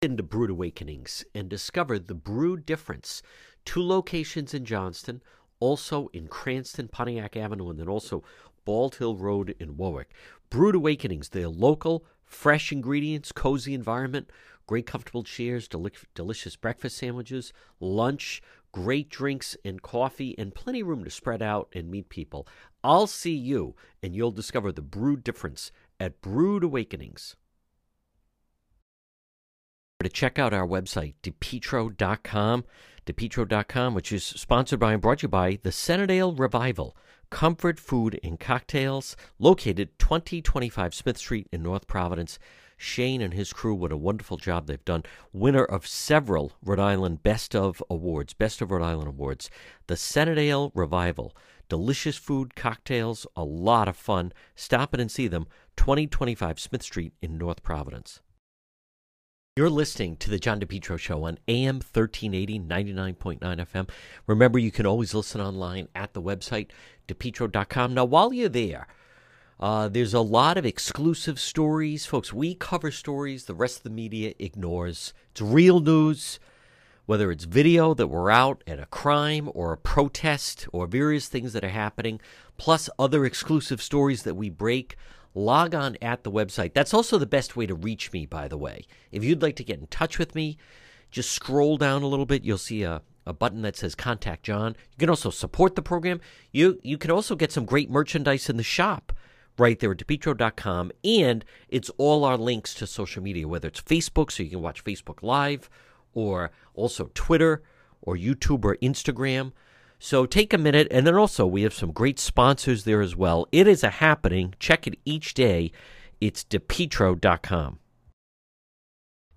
[0.02, 3.24] into Brewed Awakenings and discovered the Brewed Difference.
[3.66, 5.22] Two locations in Johnston,
[5.60, 8.24] also in Cranston, Pontiac Avenue, and then also
[8.66, 10.14] Bald Hill Road in Warwick.
[10.50, 14.30] Brewed Awakenings, they're local, fresh ingredients, cozy environment,
[14.68, 18.42] great comfortable chairs, deli- delicious breakfast sandwiches, lunch,
[18.72, 22.48] great drinks and coffee, and plenty of room to spread out and meet people.
[22.84, 27.36] I'll see you, and you'll discover the brewed difference at Brewed Awakenings
[30.06, 32.64] to check out our website, depetro.com,
[33.06, 36.96] depetro.com, which is sponsored by and brought to you by the Centredale Revival,
[37.30, 42.40] comfort food and cocktails, located 2025 Smith Street in North Providence.
[42.78, 45.04] Shane and his crew, what a wonderful job they've done.
[45.32, 49.50] Winner of several Rhode Island Best of Awards, Best of Rhode Island Awards.
[49.88, 51.36] The Centredale Revival.
[51.70, 54.34] Delicious food, cocktails, a lot of fun.
[54.56, 55.48] Stop in and see them,
[55.78, 58.22] 2025 Smith Street in North Providence.
[59.58, 63.90] You're listening to the John DePetro Show on AM 1380, 99.9 FM.
[64.28, 66.72] Remember, you can always listen online at the website,
[67.08, 67.94] depetro.com.
[67.94, 68.86] Now, while you're there,
[69.58, 72.06] uh, there's a lot of exclusive stories.
[72.06, 75.14] Folks, we cover stories the rest of the media ignores.
[75.32, 76.38] It's real news,
[77.06, 81.54] whether it's video that we're out at a crime or a protest or various things
[81.54, 82.20] that are happening,
[82.58, 84.98] plus other exclusive stories that we break
[85.36, 86.74] log on at the website.
[86.74, 88.86] That's also the best way to reach me, by the way.
[89.12, 90.58] If you'd like to get in touch with me,
[91.12, 92.44] just scroll down a little bit.
[92.44, 94.76] You'll see a, a button that says Contact John.
[94.94, 96.22] You can also support the program.
[96.52, 99.14] You, you can also get some great merchandise in the shop
[99.58, 100.92] right there at depetro.com.
[101.04, 104.84] And it's all our links to social media, whether it's Facebook, so you can watch
[104.84, 105.70] Facebook Live,
[106.14, 107.62] or also Twitter,
[108.02, 109.52] or YouTube, or Instagram.
[110.00, 113.48] So take a minute, and then also we have some great sponsors there as well.
[113.52, 114.54] It is a happening.
[114.60, 115.72] Check it each day.
[116.20, 117.80] It's depetro.com.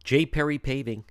[0.04, 0.26] J.
[0.26, 1.04] Perry Paving.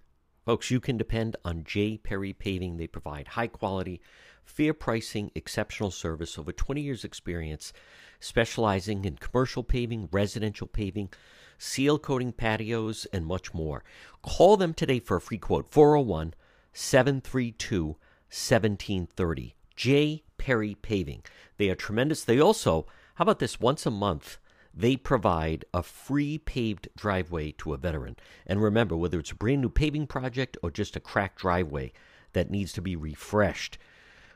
[0.45, 1.98] Folks, you can depend on J.
[1.98, 2.78] Perry Paving.
[2.78, 4.02] They provide high quality,
[4.43, 7.74] fair pricing, exceptional service, over 20 years' experience,
[8.20, 11.10] specializing in commercial paving, residential paving,
[11.58, 13.84] seal coating patios, and much more.
[14.22, 16.34] Call them today for a free quote 401
[16.74, 17.98] 732
[18.30, 19.55] 1730.
[19.75, 20.23] J.
[20.38, 21.23] Perry Paving.
[21.57, 22.23] They are tremendous.
[22.23, 24.38] They also, how about this, once a month,
[24.73, 28.15] they provide a free paved driveway to a veteran.
[28.45, 31.91] And remember, whether it's a brand new paving project or just a cracked driveway
[32.34, 33.80] that needs to be refreshed,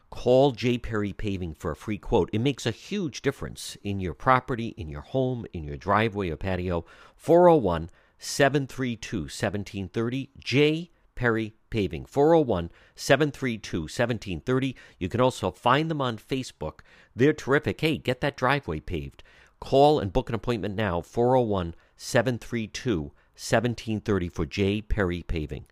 [0.09, 0.79] call J.
[0.79, 2.29] Perry Paving for a free quote.
[2.33, 6.37] It makes a huge difference in your property, in your home, in your driveway or
[6.37, 6.85] patio.
[7.15, 10.29] 401 732 1730.
[10.39, 10.91] J.
[11.15, 14.75] Perry Paving, 401 732 1730.
[14.97, 16.79] You can also find them on Facebook.
[17.15, 17.81] They're terrific.
[17.81, 19.23] Hey, get that driveway paved.
[19.59, 24.81] Call and book an appointment now, 401 732 1730 for J.
[24.81, 25.65] Perry Paving.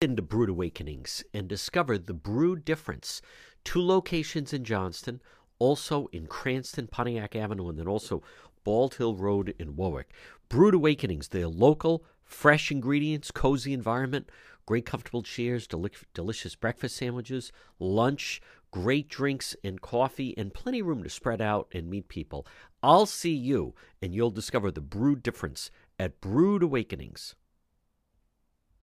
[0.00, 3.22] Into Brewed Awakenings and discovered the Brewed Difference.
[3.64, 5.20] Two locations in Johnston,
[5.58, 8.22] also in Cranston, Pontiac Avenue, and then also
[8.64, 10.10] Bald Hill Road in Warwick.
[10.48, 14.28] Brewed Awakenings, they're local, fresh ingredients, cozy environment,
[14.66, 20.86] great comfortable chairs, deli- delicious breakfast sandwiches, lunch, great drinks and coffee, and plenty of
[20.86, 22.46] room to spread out and meet people.
[22.82, 27.34] I'll see you, and you'll discover the brewed difference at Brewed Awakenings.